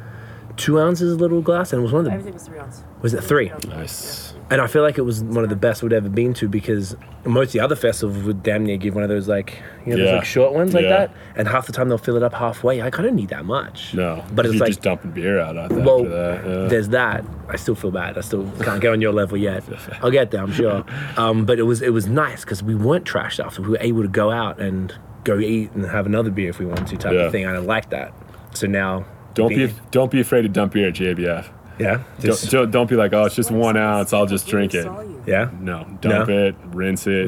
[0.57, 2.82] two ounces a little glass, and it was one of the Everything was three ounce.
[3.03, 3.53] Was it three?
[3.68, 4.34] Nice.
[4.51, 6.95] And I feel like it was one of the best we'd ever been to because
[7.24, 9.97] most of the other festivals would damn near give one of those like you know
[9.99, 10.14] those Yeah.
[10.16, 10.90] like short ones like Yeah.
[10.90, 12.82] that, and half the time they'll fill it up halfway.
[12.82, 13.95] Like I don't need that much.
[13.95, 16.45] No, but it's you're like just dumping beer out after well, that.
[16.47, 16.66] Yeah.
[16.68, 17.24] there's that.
[17.49, 18.18] I still feel bad.
[18.18, 19.64] I still can't get on your level yet.
[20.03, 20.84] I'll get there, I'm sure.
[21.16, 23.62] Um, but it was it was nice because we weren't trashed after.
[23.62, 24.92] We were able to go out and
[25.24, 27.20] go eat and have another beer if we wanted to, type Yeah.
[27.20, 27.45] of thing.
[27.47, 28.12] And I like that.
[28.53, 31.47] So now, Don't be don't be afraid to dump beer at JBF.
[31.79, 34.12] Yeah, Don't, just don't, don't be like, oh, it's just one ounce.
[34.12, 34.87] I'll just drink it.
[35.27, 35.51] yeah.
[35.61, 36.39] No, dump No?
[36.47, 37.27] it, rinse it,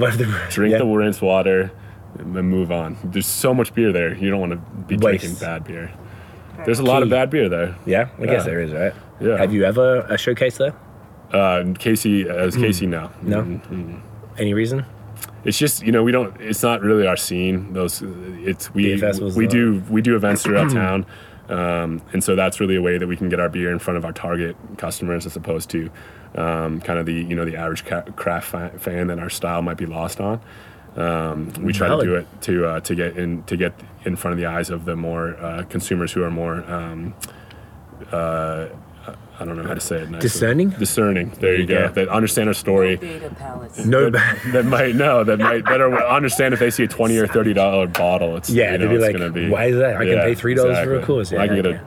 [0.51, 0.79] drink yeah.
[0.79, 1.73] the rinse water,
[2.19, 2.97] and then move on.
[3.05, 4.15] There's so much beer there.
[4.15, 5.23] You don't want to be Waste.
[5.23, 5.93] drinking bad beer.
[6.65, 7.77] There's a lot of bad beer there.
[7.85, 8.95] Yeah, I guess there is, right?
[9.21, 9.37] Yeah.
[9.37, 10.75] Have you ever uh, showcased there?
[11.33, 13.09] Uh, Casey, as Casey, no.
[13.09, 13.29] Hmm.
[13.29, 13.43] No.
[13.43, 14.01] Mm,
[14.39, 14.85] Any reason?
[15.45, 16.39] It's just you know we don't.
[16.41, 17.73] It's not really our scene.
[17.73, 21.05] Those it's we festivals, we do we do events throughout town,
[21.49, 23.97] um, and so that's really a way that we can get our beer in front
[23.99, 25.91] of our target customers as opposed to
[26.35, 29.87] um, kind of the you know the average craft fan that our style might be
[29.87, 30.41] lost on.
[30.97, 32.07] Um, we try Valid.
[32.07, 33.75] to do it to uh, to get in to get
[34.05, 36.65] in front of the eyes of the more uh, consumers who are more.
[36.71, 37.15] Um,
[38.13, 38.69] uh,
[39.39, 40.11] I don't know how to say it.
[40.11, 40.19] Nicely.
[40.21, 40.71] Discerning?
[40.71, 41.31] Discerning.
[41.41, 41.89] There you go.
[41.89, 41.95] go.
[41.95, 43.85] That understand our story Beta palates.
[43.85, 47.27] No that, that might know that might better understand if they see a twenty or
[47.27, 48.37] thirty dollar bottle.
[48.37, 49.97] It's Yeah, you they'd be it's like, gonna be, "Why is that?
[49.97, 50.99] I can pay $3 for a exactly.
[51.01, 51.81] Coors." I can get a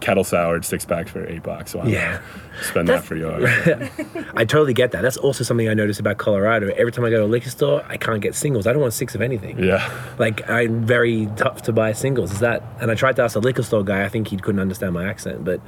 [0.00, 1.72] kettle soured six packs for eight bucks.
[1.72, 2.20] So I'm Yeah.
[2.62, 3.44] spend that for yours.
[4.34, 5.02] I totally get that.
[5.02, 6.68] That's also something I notice about Colorado.
[6.76, 8.66] Every time I go to a liquor store, I can't get singles.
[8.66, 9.58] I don't want six of anything.
[9.62, 12.32] yeah, Like I'm very tough to buy singles.
[12.32, 12.62] Is that?
[12.80, 14.04] And I tried to ask a liquor store guy.
[14.04, 15.44] I think he couldn't understand my accent.
[15.44, 15.60] But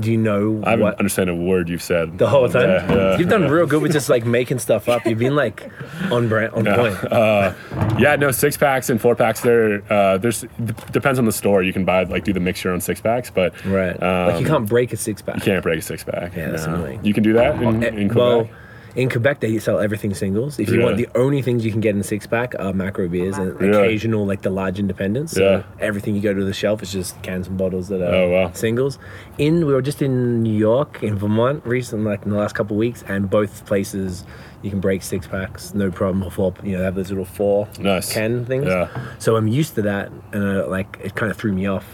[0.00, 0.98] do you know I haven't what?
[0.98, 3.18] understand a word you've said the whole time, Yeah, yeah.
[3.18, 5.04] you've done real good with just like making stuff up.
[5.06, 5.70] You've been like
[6.10, 7.12] on brand, on point.
[7.12, 7.52] Uh,
[7.98, 9.40] Yeah, no six packs and four packs.
[9.42, 10.44] There, uh, there's
[10.90, 11.62] depends on the store.
[11.62, 14.00] You can buy like do the mix your own six packs, but Right.
[14.02, 15.36] um, like you can't break a six pack.
[15.36, 16.34] you can't break a six pack.
[16.36, 16.74] Yeah, that's no.
[16.74, 17.00] annoying.
[17.04, 18.16] You can do that in, in Quebec.
[18.16, 18.48] well,
[18.96, 20.58] in Quebec they sell everything singles.
[20.60, 23.36] If you want, the only things you can get in six pack are macro beers
[23.36, 23.76] and Really?
[23.76, 25.32] occasional like the large independents.
[25.32, 25.62] So Yeah.
[25.84, 28.50] everything you go to the shelf is just cans and bottles that are Oh, wow.
[28.52, 28.98] singles.
[29.36, 32.76] In we were just in New York, in Vermont, recently, like in the last couple
[32.76, 34.24] of weeks, and both places
[34.64, 36.24] you can break six packs, no problem.
[36.24, 38.12] Or four, you know, they have those little four Nice.
[38.12, 38.66] can things.
[38.66, 38.88] Yeah.
[39.18, 41.84] So I'm used to that, and uh, like it kind of threw me off.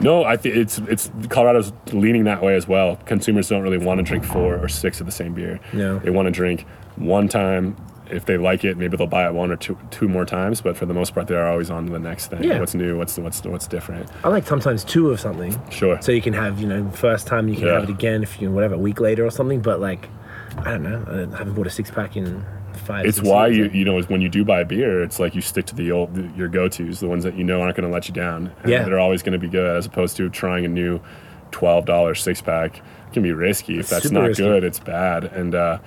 [0.00, 2.96] No, I think it's it's Colorado's leaning that way as well.
[3.04, 5.58] Consumers don't really want to drink four or six of the same beer.
[5.72, 5.98] No.
[5.98, 6.66] they want to drink
[6.96, 7.76] one time.
[8.10, 10.60] If they like it, maybe they'll buy it one or two two more times.
[10.60, 12.42] But for the most part, they're always on to the next thing.
[12.42, 12.58] Yeah.
[12.58, 12.98] What's new?
[12.98, 14.08] What's what's what's different?
[14.24, 15.54] I like sometimes two of something.
[15.70, 16.00] Sure.
[16.02, 17.74] So you can have, you know, first time you can Yeah.
[17.74, 19.60] have it again if you whatever a week later or something.
[19.60, 20.08] But like,
[20.58, 21.30] I don't know.
[21.34, 22.44] I haven't bought a six pack in
[22.84, 23.06] five.
[23.06, 25.66] it's why you you know is when you do buy beer, it's like you stick
[25.66, 28.08] to the old your go tos, the ones that you know aren't going to let
[28.08, 28.52] you down.
[28.62, 28.82] And Yeah.
[28.84, 31.00] they're always going to be good, as opposed to trying a new
[31.50, 32.78] twelve dollar six pack.
[32.78, 34.42] It can be risky if that's not risky.
[34.44, 34.64] good.
[34.64, 35.78] It's bad, and uh,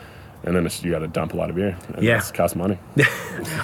[0.44, 1.78] and then it's, you got to dump a lot of beer.
[1.96, 2.18] And Yeah.
[2.18, 2.78] it's costs money.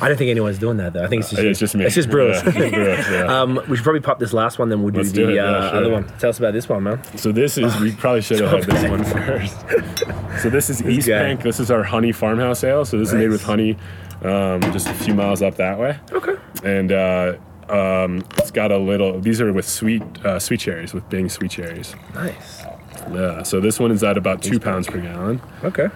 [0.01, 1.03] I don't think anyone's doing that though.
[1.03, 1.85] I think it's just It's just me.
[1.85, 2.41] It's just brewers.
[2.43, 3.41] Yeah, it's brewers, yeah.
[3.41, 5.35] um, we should probably pop this last one, then we'll do Let's the do it,
[5.35, 5.79] yeah, uh, sure.
[5.79, 6.07] other one.
[6.19, 7.01] Tell us about this one, man.
[7.17, 10.41] So this is we probably should have had this one first.
[10.41, 11.19] So this is East guy.
[11.19, 11.41] Bank.
[11.43, 12.85] This is our honey farmhouse ale.
[12.85, 13.77] So this is made with honey,
[14.23, 15.97] um, just a few miles up that way.
[16.11, 16.35] Okay.
[16.63, 17.33] And uh,
[17.67, 19.19] um, it's got a little.
[19.19, 21.95] These are with sweet uh, sweet cherries with Bing sweet cherries.
[22.13, 22.63] Nice.
[23.11, 23.43] Yeah.
[23.43, 25.89] So this one is at about two pounds per gallon, Okay.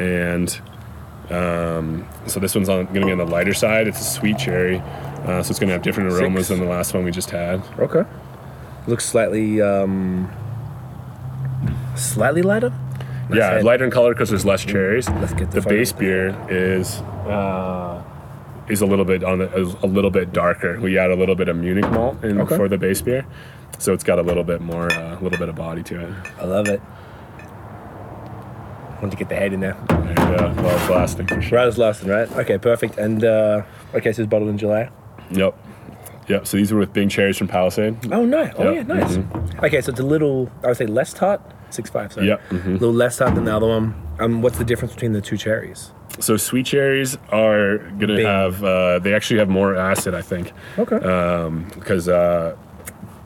[0.00, 0.60] And
[1.30, 3.86] um, so this one's on going to be on the lighter side.
[3.86, 6.58] It's a sweet cherry, uh, so it's going to have different aromas Six.
[6.58, 7.62] than the last one we just had.
[7.78, 8.04] Okay.
[8.86, 10.28] Looks slightly um,
[11.96, 12.70] slightly lighter.
[13.28, 13.64] Nice yeah, head.
[13.64, 15.08] lighter in color because there's less cherries.
[15.08, 16.96] Let's get the the base beer is
[17.28, 18.02] uh,
[18.68, 20.80] is a little bit on the is a little bit darker.
[20.80, 22.56] We add a little bit of Munich malt in Okay.
[22.56, 23.24] for the base beer,
[23.78, 26.12] so it's got a little bit more uh, a little bit of body to it.
[26.40, 26.80] I love it.
[29.00, 29.76] Want to get the head in there.
[29.88, 31.70] And, uh, well, it's lasting for sure.
[31.70, 32.30] Lasting, right?
[32.32, 32.98] Okay, perfect.
[32.98, 33.62] And uh,
[33.94, 34.90] okay, so it's bottled in July.
[35.30, 35.56] Yep.
[36.28, 36.46] Yep.
[36.46, 38.12] So these were with Bing cherries from Palisade.
[38.12, 38.50] Oh no!
[38.56, 38.74] Oh Yep.
[38.74, 39.18] yeah, nice.
[39.64, 41.40] Okay, so it's a little, I would say, less tart.
[41.70, 42.12] Six five.
[42.12, 42.26] Sorry.
[42.26, 43.94] Yep, A little less tart than the other one.
[44.18, 45.92] Um, what's the difference between the two cherries?
[46.18, 50.52] So sweet cherries are gonna have uh, they actually have more acid, I think.
[50.78, 50.98] Okay.
[51.74, 52.56] because uh,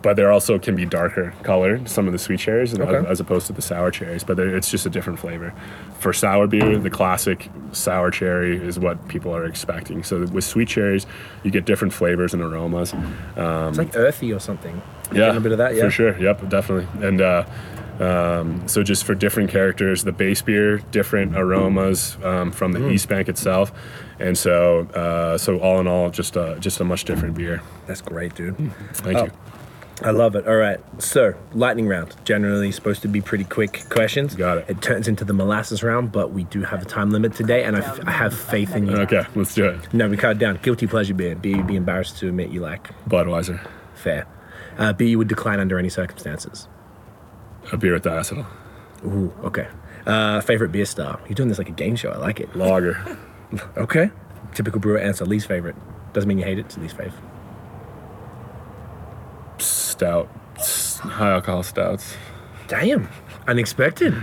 [0.05, 3.09] but they're also can be darker colored some of the sweet cherries Okay.
[3.11, 5.53] as opposed to the sour cherries but it's just a different flavor
[5.99, 10.69] for sour beer the classic sour cherry is what people are expecting so with sweet
[10.69, 11.07] cherries
[11.43, 12.93] you get different flavors and aromas
[13.37, 14.75] it's like earthy or something.
[15.11, 15.75] Um, yeah a bit of that.
[15.75, 15.85] Yeah.
[15.85, 17.45] for sure yep definitely and uh,
[18.01, 22.93] um, so just for different characters the base beer different aromas um, from the Mm.
[22.93, 23.73] east bank itself
[24.19, 28.03] and so uh, so all in all just a just a much different beer That's
[28.03, 28.57] great, dude.
[28.95, 29.25] thank Oh.
[29.27, 29.31] you
[30.03, 30.47] I love it.
[30.49, 30.81] All right.
[30.99, 32.17] So, lightning round.
[32.25, 34.35] Generally supposed to be pretty quick questions.
[34.35, 34.65] Got it.
[34.69, 37.77] It turns into the molasses round, but we do have a time limit today, and
[37.77, 38.97] I, f- I have faith in you.
[38.99, 40.59] okay let's do it No, we cut it down.
[40.63, 41.37] Guilty pleasure beer.
[41.37, 42.89] Beer you'd be embarrassed to admit you like.
[43.09, 43.65] budweiser
[43.95, 44.27] Fair.
[44.79, 46.67] Uh, beer you would decline under any circumstances.
[47.73, 48.47] a beer at the arsenal.
[49.07, 49.69] Ooh, okay.
[50.07, 51.21] Uh, favorite beer style.
[51.27, 52.11] You're doing this like a game show.
[52.11, 52.55] I like it.
[52.57, 53.17] lager
[53.77, 54.11] Okay.
[54.55, 55.25] Typical brewer answer.
[55.25, 55.77] Least favorite.
[56.13, 56.67] Doesn't mean you hate it.
[56.67, 57.15] It's least favorite.
[59.59, 60.29] Stout
[60.59, 62.17] high alcohol stouts
[62.67, 63.09] Damn.
[63.47, 64.15] Unexpected.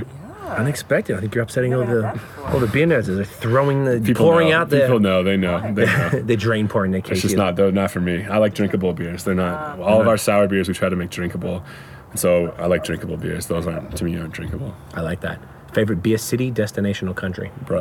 [0.58, 1.16] Unexpected.
[1.16, 3.06] I think you're upsetting all the all the beer nerds.
[3.06, 4.58] They're throwing the people pouring know.
[4.58, 4.88] out there.
[4.88, 7.12] people know they know they know the drain pouring their case.
[7.14, 10.08] it's just not though not for me i like drinkable beers they're not all of
[10.08, 11.64] our sour beers we try to make drinkable
[12.10, 15.40] and so i like drinkable beers those aren't to me aren't drinkable I like that.
[15.74, 17.50] Favorite beer city, destination, or country?
[17.66, 17.80] Br- uh,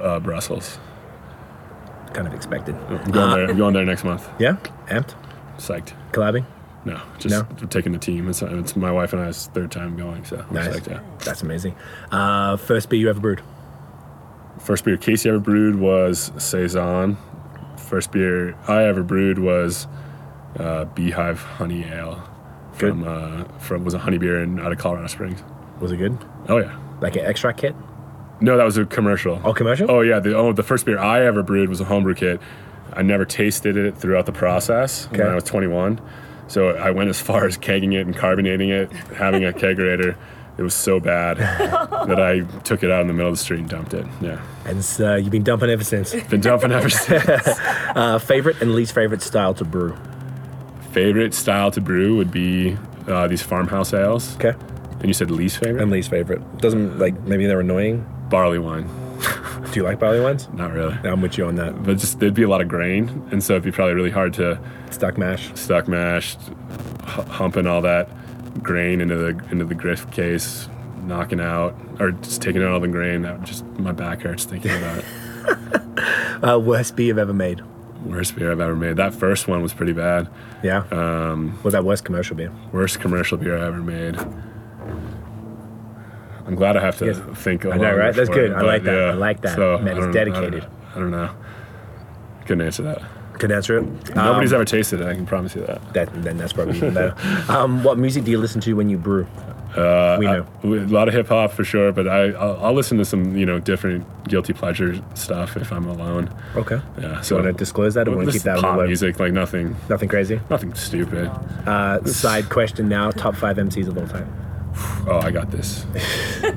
[0.00, 0.78] uh, brussels
[2.14, 2.76] Kind of expected.
[2.88, 4.56] i'm going there i'm going there next month Yeah.
[4.86, 5.14] Amped.
[5.58, 6.44] psyched Collabing.
[6.84, 7.66] No just No?
[7.68, 10.86] taking the team it's, it's my wife and i's third time going so Nice.
[10.88, 11.00] yeah.
[11.24, 11.74] That's amazing.
[12.10, 13.42] Uh, first beer you ever brewed.
[14.60, 17.16] First beer Casey ever brewed was saison.
[17.76, 19.86] First beer I ever brewed was
[20.58, 22.22] uh, Beehive Honey Ale
[22.78, 22.90] Good.
[22.90, 25.42] from uh, from was a honey beer in out of Colorado Springs.
[25.80, 26.16] Was it good?
[26.48, 27.74] Oh yeah, Like an extract kit?
[28.42, 29.40] no, that was a commercial.
[29.44, 29.90] Oh, commercial?
[29.90, 32.40] Oh yeah, the oh the first beer I ever brewed was a homebrew kit.
[32.92, 36.00] I never tasted it throughout the process when I was 21,
[36.50, 40.16] so I went as far as kegging it and carbonating it, having a kegerator.
[40.58, 41.36] It was so bad
[42.08, 44.04] that I took it out in the middle of the street and dumped it.
[44.20, 46.12] Yeah, And uh, you've been dumping ever since.
[46.28, 47.24] been dumping ever since.
[47.94, 49.96] Uh, favorite and least favorite style to brew.
[50.90, 52.76] Favorite style to brew would be
[53.06, 54.34] uh, these farmhouse ales.
[54.36, 54.54] Okay.
[54.98, 55.80] And you said least favorite?
[55.80, 56.58] And least favorite.
[56.58, 58.04] Doesn't like maybe they're annoying.
[58.28, 58.88] Barley wine.
[59.72, 60.48] Do you like barley wines?
[60.52, 60.94] Not really.
[61.04, 61.82] I'm with you on that.
[61.84, 64.34] But just there'd be a lot of grain, and so it'd be probably really hard
[64.34, 64.58] to
[64.90, 65.52] Stuck mash.
[65.54, 66.40] stuck mashed,
[67.06, 68.08] hu- humping all that
[68.62, 70.68] grain into the into the grist case,
[71.04, 73.22] knocking out or just taking out all the grain.
[73.22, 75.04] That just my back hurts thinking about it.
[76.42, 77.60] Uh, worst beer you've ever made.
[78.06, 78.96] Worst beer I've ever made.
[78.96, 80.26] That first one was pretty bad.
[80.62, 80.84] Yeah.
[80.90, 82.50] Um, was that worst commercial beer?
[82.72, 84.16] Worst commercial beer I ever made.
[86.50, 87.20] I'm glad I have to Yes.
[87.34, 87.64] think.
[87.64, 88.12] I know, right?
[88.14, 88.50] That's good.
[88.50, 88.98] it, I like that.
[89.10, 89.54] I like that.
[89.54, 90.66] So, Man, it's I don't- dedicated.
[90.94, 91.30] I don't know.
[92.46, 93.02] Couldn't answer that.
[93.34, 93.84] Couldn't answer it.
[94.16, 95.06] Nobody's Um, ever tasted it.
[95.06, 95.94] I can promise you that.
[95.94, 97.14] That, then that's probably even better.
[97.48, 99.26] Um, what music do you listen to when you brew?
[99.76, 100.44] Uh, we know.
[100.64, 103.36] I- a lot of hip hop for sure, but I I'll, I'll listen to some
[103.36, 106.28] you know different guilty pleasure stuff if I'm alone.
[106.56, 106.80] okay.
[107.00, 107.20] Yeah.
[107.20, 108.86] So want to disclose that or want to keep that pop low?
[108.88, 110.40] music, like nothing, Nothing crazy.
[110.50, 111.30] nothing stupid.
[111.66, 114.26] Uh, side question now: top five MCs of all time.
[115.06, 115.84] Oh, I got this.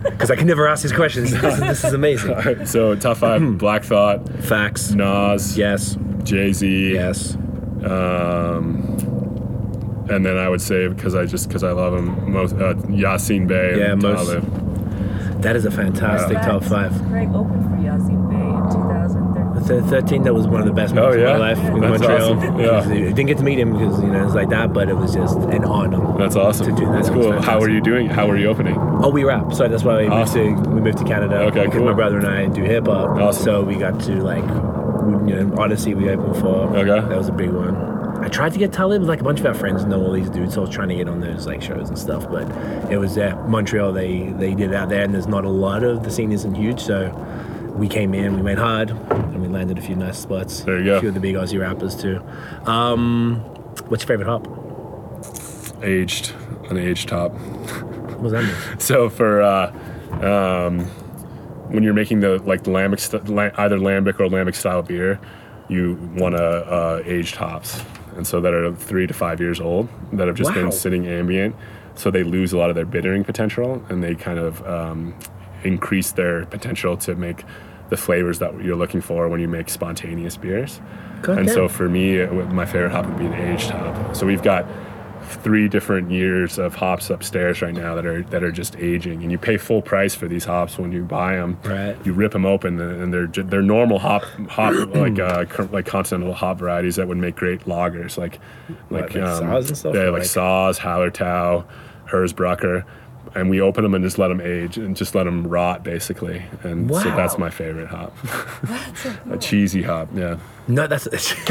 [0.04, 1.32] Because I can never ask these questions.
[1.42, 2.66] This is, this is amazing.
[2.66, 4.92] so top five: Black Thought, Facts.
[4.92, 5.98] Nas, Yes.
[6.24, 7.36] Jay Z, Yes.
[7.84, 8.80] um,
[10.10, 13.48] and then I would say because I just because I love him most, uh, Yasiin
[13.48, 14.46] Bey, Yeah, and most- Talib.
[15.42, 16.94] That is a fantastic top five.
[17.10, 18.70] Greg opened for Yasiin Bey in
[19.68, 20.02] 2013.
[20.04, 21.28] 13, that was one of the best Oh, moments yeah?
[21.34, 22.34] of my life in That's Montreal.
[22.38, 22.60] awesome.
[22.60, 22.80] Yeah.
[22.80, 22.84] I
[23.14, 25.38] didn't get to meet him because, you know, it's like that, but it was just
[25.38, 26.18] an honor.
[26.18, 26.68] That's awesome.
[26.68, 26.94] To do that.
[26.96, 27.42] That's cool.
[27.42, 28.08] How are you doing?
[28.08, 28.76] How are you opening?
[28.78, 29.54] Oh, we rap.
[29.54, 30.42] So that's why we Awesome.
[30.54, 31.38] moved to we moved to Canada.
[31.44, 31.86] Okay, because cool.
[31.86, 33.18] my brother and I do hip hop.
[33.20, 33.44] Awesome.
[33.44, 34.44] So we got to like,
[35.28, 36.76] you know, Odyssey we opened for.
[36.76, 36.86] Okay.
[37.08, 37.76] That was a big one.
[38.24, 39.04] I tried to get Talib.
[39.04, 40.96] Like a bunch of our friends know all these dudes, so I was trying to
[40.96, 42.30] get on those like shows and stuff.
[42.30, 42.50] But
[42.90, 43.92] it was uh, Montreal.
[43.92, 46.56] They they did it out there, and there's not a lot of the scene isn't
[46.56, 46.80] huge.
[46.80, 47.12] So
[47.76, 50.62] we came in, we went hard, and landed a few nice spots.
[50.62, 50.98] There you go.
[50.98, 52.22] A few of the big Aussie rappers too.
[52.66, 53.36] Um,
[53.88, 54.48] what's your favorite hop?
[55.84, 56.34] Aged,
[56.70, 57.32] an aged hop.
[57.34, 58.56] What was that mean?
[58.80, 59.72] So for uh,
[60.22, 60.80] um,
[61.70, 65.20] when you're making the like the lambic st- la- either lambic or lambic style beer,
[65.70, 67.84] you want to uh, aged hops,
[68.16, 70.64] and so that are three to five years old that have just Wow.
[70.64, 71.56] been sitting ambient,
[71.96, 75.14] so they lose a lot of their bittering potential, and they kind of um,
[75.64, 77.44] increase their potential to make
[77.94, 80.82] the flavors that you're looking for when you make spontaneous beers.
[81.28, 84.16] And so for me, my favorite hop would be an aged hop.
[84.16, 84.66] So we've got
[85.26, 89.32] three different years of hops upstairs right now that are that are just aging, and
[89.32, 91.58] you pay full price for these hops when you buy them.
[91.64, 91.96] Right.
[92.04, 96.58] You rip them open, and they're they're normal hop hop like uh, like continental hop
[96.60, 98.40] varieties that would make great lagers, like
[98.90, 101.66] like, like Saaz and stuff, Yeah, like like- Saaz, Hallertau,
[102.10, 102.84] Hersbrucker.
[103.36, 106.44] And we open them and just let them age and just let them rot, basically.
[106.64, 108.16] And so that's my favorite hop.
[109.32, 110.38] a cheesy hop, yeah.
[110.68, 111.08] No, that's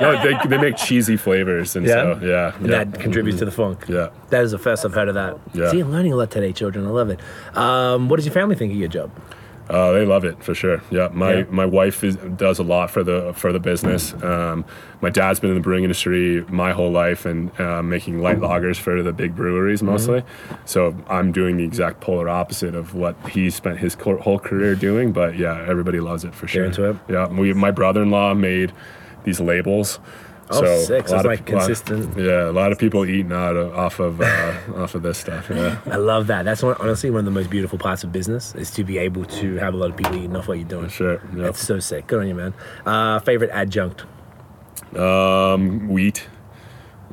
[0.00, 1.94] No, they, they make cheesy flavors, and Yeah?
[2.20, 2.84] so yeah, And yeah.
[2.84, 3.84] that contributes to the funk.
[3.88, 4.10] Yeah.
[4.30, 5.36] That is the first I've heard of that.
[5.52, 5.70] Yeah.
[5.70, 6.86] See, I'm learning a lot today, children.
[6.86, 7.20] I love it.
[7.56, 9.10] Um, what does your family think of your job?
[9.70, 10.82] Uh, they love it for sure.
[10.90, 11.44] Yeah, my Yeah.
[11.50, 14.12] my wife is, does a lot for the for the business.
[14.22, 14.64] Um,
[15.00, 18.76] my dad's been in the brewing industry my whole life and uh, making light lagers
[18.78, 20.24] for the big breweries mostly.
[20.64, 24.74] So I'm doing the exact polar opposite of what he spent his co- whole career
[24.74, 25.12] doing.
[25.12, 26.98] But yeah, everybody loves it for sure.
[27.08, 28.72] Yeah, we, my brother-in-law made
[29.24, 30.00] these labels.
[30.52, 30.86] Oh, so sick.
[30.86, 32.18] So a it's lot like of, lot- consistent.
[32.18, 35.48] yeah, a lot of people eating out of, off of uh, off of this stuff.
[35.50, 35.78] Yeah.
[35.86, 36.44] I love that.
[36.44, 39.24] That's one, honestly one of the most beautiful parts of business is to be able
[39.26, 40.88] to have a lot of people eating off what you're doing.
[40.88, 41.14] Sure.
[41.36, 41.44] Yeah.
[41.44, 42.06] That's so sick.
[42.08, 42.54] Good on you, man.
[42.84, 44.04] Uh, favorite adjunct?
[44.96, 46.26] Um, wheat.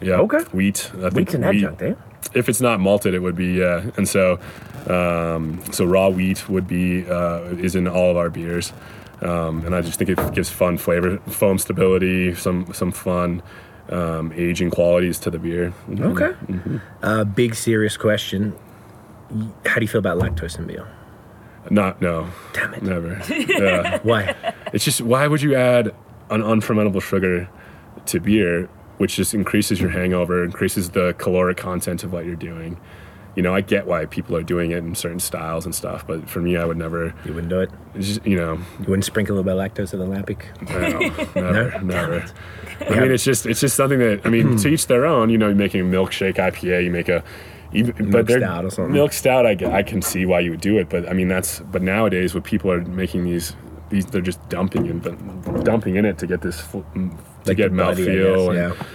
[0.02, 0.16] Yeah.
[0.16, 0.40] Okay.
[0.52, 0.92] Wheat.
[0.96, 1.94] I Wheat's an wheat- adjunct, eh?
[2.34, 3.90] If it's not malted, it would be yeah.
[3.96, 4.40] And so,
[4.88, 8.74] um, so raw wheat would be uh, is in all of our beers,
[9.22, 13.42] um, and I just think it gives fun flavor, foam stability, some some fun
[13.90, 15.74] um, aging qualities to the beer.
[15.90, 16.12] Mhm.
[16.12, 16.80] Okay.
[17.02, 18.54] Uh, big serious question.
[19.66, 20.88] How do you feel about lactose in beer?
[21.70, 22.28] Not no.
[22.54, 22.84] Damn it.
[22.84, 23.22] Never.
[23.30, 24.00] yeah.
[24.04, 24.36] Why?
[24.74, 25.88] It's just why would you add
[26.30, 27.50] an unfermentable sugar
[28.06, 32.78] to beer, which just increases your hangover, increases the caloric content of what you're doing.
[33.38, 36.28] You know, I get why people are doing it in certain styles and stuff, but
[36.28, 37.14] for me, I would never.
[37.24, 37.70] You wouldn't do it.
[38.00, 40.42] Just, you know, You wouldn't sprinkle a little bit of lactose in the lambic.
[41.36, 41.80] no, never, No?
[41.84, 42.26] never.
[42.90, 44.56] I mean, it's just it's just something that I mean, hmm.
[44.58, 45.30] to each their own.
[45.30, 47.24] You know, you're making a milkshake IPA, you make a.
[47.74, 48.94] Even, but Milk they're- stout or something.
[48.94, 51.60] Milk stout, I, I can see why you would do it, but I mean that's.
[51.60, 53.56] But nowadays, what people are making these,
[53.90, 57.50] these they're just dumping in, but dumping in it to get this fu- mm, to
[57.50, 58.88] Like get the body, I mouthfeel guess,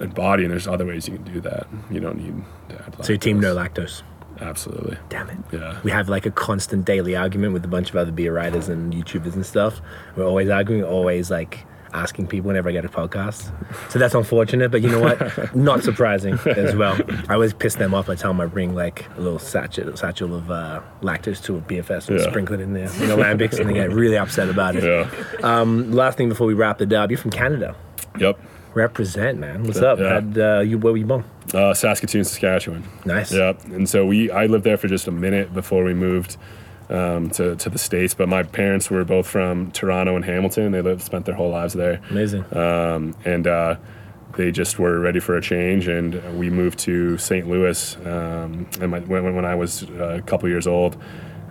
[0.00, 1.66] and, body, and there's other ways you can do that.
[1.90, 3.04] You don't need to add.
[3.04, 4.02] So team no lactose.
[4.40, 4.98] Absolutely.
[5.08, 5.38] Damn it.
[5.52, 5.80] Yeah.
[5.82, 8.92] We have like a constant daily argument with a bunch of other beer writers and
[8.92, 9.80] YouTubers and stuff.
[10.14, 11.64] We're always arguing, always like
[11.94, 13.50] asking people whenever I get a podcast.
[13.90, 15.54] So that's unfortunate, but you know what?
[15.56, 16.98] Not surprising as well.
[17.30, 20.34] I always piss them off by telling them I bring like a little satchel, satchel
[20.34, 22.28] of uh, lactose to a beer fest and Yeah.
[22.28, 24.84] sprinkle it in there in alambics, and they get really upset about it.
[24.86, 25.08] Yeah.
[25.42, 27.74] Um, last thing before we wrap it up, you're from Canada.
[28.18, 28.38] Yep.
[28.76, 29.64] Represent, man.
[29.64, 29.98] What's up?
[29.98, 30.08] Yeah.
[30.10, 31.24] How'd, uh, you, where were you born?
[31.54, 32.84] Uh, Saskatoon, Saskatchewan.
[33.06, 33.32] Nice.
[33.32, 36.36] Yeah, and so we I lived there for just a minute before we moved
[36.90, 38.12] um, to to the states.
[38.12, 40.72] But my parents were both from Toronto and Hamilton.
[40.72, 42.44] They lived spent their whole lives there, Amazing.
[42.54, 43.76] um, and uh,
[44.36, 45.88] they just were ready for a change.
[45.88, 47.48] And we moved to St.
[47.48, 47.96] Louis.
[48.04, 50.98] Um, and my, when when I was uh, a couple years old.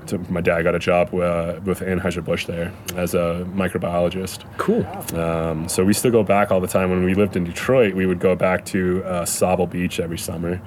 [0.08, 4.45] To, my dad got a job uh, with Anheuser Busch there as a microbiologist.
[4.58, 4.86] Cool.
[5.20, 6.89] Um, so we still go back all the time.
[6.89, 10.62] When we lived in Detroit, we would go back to uh, Beach every summer.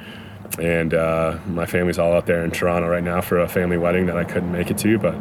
[0.58, 4.06] And uh, my family's all out there in Toronto right now for a family wedding
[4.06, 5.14] that I couldn't make it to, but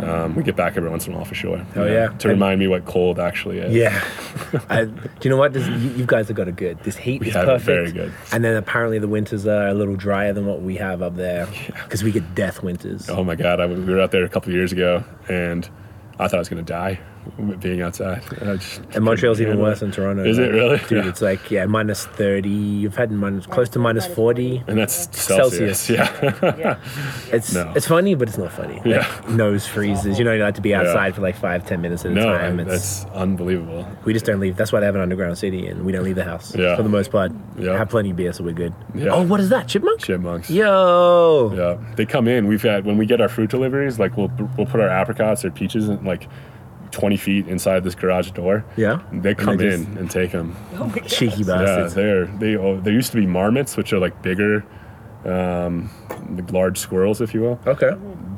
[0.00, 1.64] um, we get back every once in a while for sure.
[1.76, 2.08] Oh, yeah.
[2.08, 3.74] To remind me what cold actually is.
[3.74, 4.02] Yeah.
[4.68, 5.52] I, do you know what?
[5.52, 6.82] This, you, you guys have got it good.
[6.82, 7.66] This heat is have it perfect.
[7.66, 8.12] very good.
[8.32, 11.46] And then apparently the winters are a little drier than what we have up there
[11.84, 13.08] because we get death winters.
[13.08, 15.68] Oh my God, I, we were out there a couple of years ago and
[16.18, 16.98] I thought I was going to die.
[17.60, 18.22] Being outside.
[18.58, 20.24] Just And Montreal's even worse than Toronto.
[20.24, 20.78] Is it really?
[20.88, 21.08] Dude, Yeah.
[21.08, 22.48] it's like yeah, minus thirty.
[22.48, 24.62] You've had minus close to minus forty.
[24.66, 25.80] And that's Celsius.
[25.80, 25.90] Celsius.
[26.42, 26.56] Yeah.
[26.58, 26.76] Yeah.
[27.32, 27.72] It's No.
[27.76, 28.74] it's funny, but it's not funny.
[28.76, 29.20] Like, Yeah.
[29.28, 30.18] nose freezes.
[30.18, 31.12] You know, you have to be outside Yeah.
[31.12, 32.60] for like five, ten minutes at a no, time.
[32.60, 33.86] It's, that's unbelievable.
[34.04, 34.56] we just don't leave.
[34.56, 36.76] That's why they have an underground city, and we don't leave the house Yeah.
[36.76, 37.32] for the most part.
[37.58, 37.76] Yeah.
[37.76, 38.74] Have plenty of beer, so we're good.
[38.94, 39.08] Yeah.
[39.10, 39.68] Oh, what is that?
[39.68, 40.00] Chipmunk?
[40.00, 40.50] Chipmunks.
[40.50, 41.52] Yo.
[41.54, 42.46] Yeah, they come in.
[42.46, 45.50] We've had when we get our fruit deliveries, like we'll we'll put our apricots or
[45.50, 46.28] peaches and like
[46.92, 48.64] twenty feet inside this garage door.
[48.76, 49.00] Yeah?
[49.12, 50.54] they And come they in just- and take them.
[50.74, 51.08] Oh my God.
[51.08, 52.56] Cheeky Yeah, they're they.
[52.56, 54.64] Oh, there used to be marmots, which are like bigger,
[55.24, 55.90] um,
[56.50, 57.58] large squirrels, if you will.
[57.66, 57.90] okay.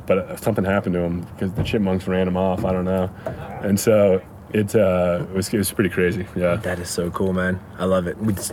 [0.06, 2.64] But uh, something happened to them because the chipmunks ran them off.
[2.64, 3.10] I don't know,
[3.62, 4.20] and so
[4.52, 6.26] it uh, it was it was pretty crazy.
[6.36, 6.56] Yeah.
[6.56, 7.58] That is so cool, man.
[7.78, 8.18] I love it.
[8.18, 8.52] We're just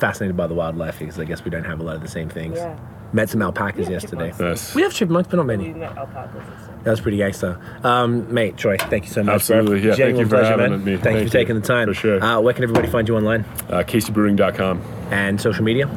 [0.00, 2.28] fascinated by the wildlife because I guess we don't have a lot of the same
[2.30, 2.56] things.
[2.58, 2.78] Yeah.
[3.16, 4.30] Met some alpacas yesterday.
[4.30, 4.40] chipmunks.
[4.40, 4.74] Yes.
[4.74, 5.72] We have chipmunks, but not many.
[5.72, 6.84] met alpacas and stuff.
[6.84, 7.58] That was pretty gangster.
[7.82, 9.34] Um, mate, Troy, thank you so much.
[9.36, 9.80] Absolutely.
[9.80, 9.88] Bro.
[9.88, 10.84] Yeah, thank you for pleasure, having man.
[10.84, 10.92] me.
[10.92, 11.26] Thank, Thank you you.
[11.28, 11.88] for taking the time.
[11.88, 12.22] For sure.
[12.22, 14.82] Uh, where can everybody find you online Uh, CaseyBrewing.com.
[15.10, 15.88] and social media?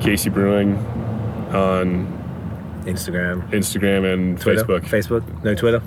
[0.00, 0.74] Casey Brewing
[1.54, 2.08] on
[2.86, 4.80] Instagram, Instagram and Twitter, Facebook.
[4.82, 5.80] Facebook, no Twitter.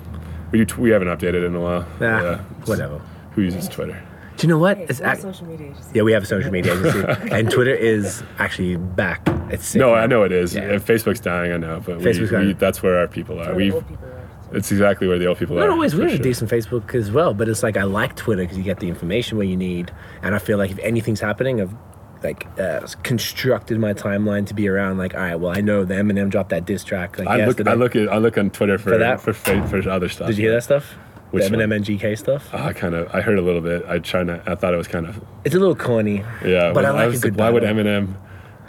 [0.52, 1.86] We, do, we haven't updated in a while.
[2.00, 2.38] Ah, yeah.
[2.64, 2.98] whatever.
[3.32, 4.02] Who uses Twitter?
[4.38, 4.76] Do you know what?
[4.78, 5.90] Hey, It's we're a ac- social media agency.
[5.94, 9.20] yeah, we have a social media agency, and Twitter is actually back.
[9.50, 10.04] It's No, man.
[10.04, 10.54] I know it is.
[10.54, 10.74] Yeah.
[10.76, 12.56] Facebook's dying, I know, but we, Facebook's we, dying.
[12.56, 13.54] that's where our people are.
[13.54, 14.28] We the old people are.
[14.52, 15.72] it's exactly where the old people Not are.
[15.72, 15.94] always.
[15.94, 16.22] We for have a sure.
[16.22, 19.38] decent Facebook as well, but it's like I like Twitter because you get the information
[19.38, 19.90] where you need,
[20.22, 21.74] and I feel like if anything's happening, I've
[22.22, 25.94] like uh, constructed my timeline to be around like, all right, well, I know the
[25.94, 27.18] Eminem dropped that diss track.
[27.18, 27.70] Like, I look, yesterday.
[27.70, 29.20] I look at, I look on Twitter for For that?
[29.20, 30.28] for fa- for other stuff.
[30.28, 30.94] Did you hear that stuff?
[31.30, 31.60] Which the one?
[31.68, 32.48] Eminem and GK stuff.
[32.52, 33.84] Oh, I kind of, I heard a little bit.
[33.86, 36.24] I try to, I thought it was kind of, It's a little corny.
[36.44, 36.72] yeah.
[36.72, 37.62] But I like a was good Why would.
[37.62, 38.14] Eminem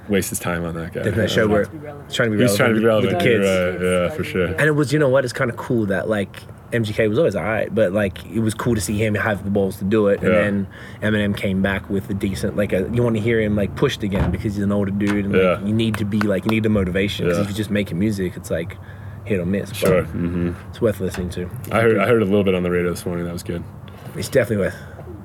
[0.09, 1.03] waste his time on that guy?
[1.03, 2.07] Didn't that show where to be relevant.
[2.09, 3.41] he's trying to be He's trying to be relevant relevant.
[3.41, 3.81] with the kids?
[3.83, 4.09] Right.
[4.09, 4.47] Yeah, for sure.
[4.47, 5.23] And it was, you know what?
[5.23, 6.41] It's kind of cool that like
[6.73, 9.77] MGK was always alright, but like it was cool to see him have the balls
[9.77, 10.19] to do it.
[10.21, 10.41] And Yeah.
[10.41, 10.67] then
[11.31, 14.03] Eminem came back with a decent, like a, you want to hear him like pushed
[14.03, 15.65] again because he's an older dude, and like, Yeah.
[15.65, 17.25] you need to be like you need the motivation.
[17.25, 17.43] Because Yeah.
[17.43, 18.77] if you're just making music, it's like
[19.29, 19.71] hit or miss.
[19.73, 20.03] Sure.
[20.03, 21.49] hmm it's worth listening to.
[21.71, 23.25] I heard, I heard a little bit on the radio this morning.
[23.25, 23.63] That was good.
[24.15, 24.75] It's definitely worth.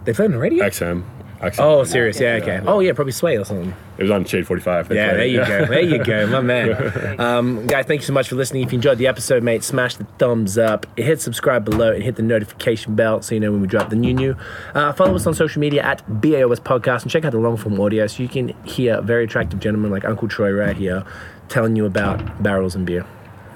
[0.04, 0.64] They played on the radio.
[0.64, 1.02] XM.
[1.40, 1.56] XM.
[1.58, 2.18] Oh, serious?
[2.20, 2.60] Yeah, okay.
[2.66, 3.74] Oh, yeah, probably Sway or something.
[3.98, 4.88] It was on Shade 45.
[4.88, 5.66] They Yeah, played there you go.
[5.66, 7.16] There you go, my man.
[7.20, 8.62] Um, guys, thank you so much for listening.
[8.64, 10.86] If you enjoyed the episode, mate, smash the thumbs up.
[10.98, 13.96] Hit subscribe below and hit the notification bell so you know when we drop the
[13.96, 14.36] new new.
[14.74, 17.80] Uh, follow us on social media at BAOS Podcast and check out the long form
[17.80, 21.04] audio so you can hear very attractive gentlemen like Uncle Troy right here
[21.48, 23.04] telling you about barrels and beer.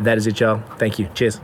[0.00, 0.62] That is it, y'all.
[0.78, 1.08] Thank you.
[1.14, 1.40] Cheers.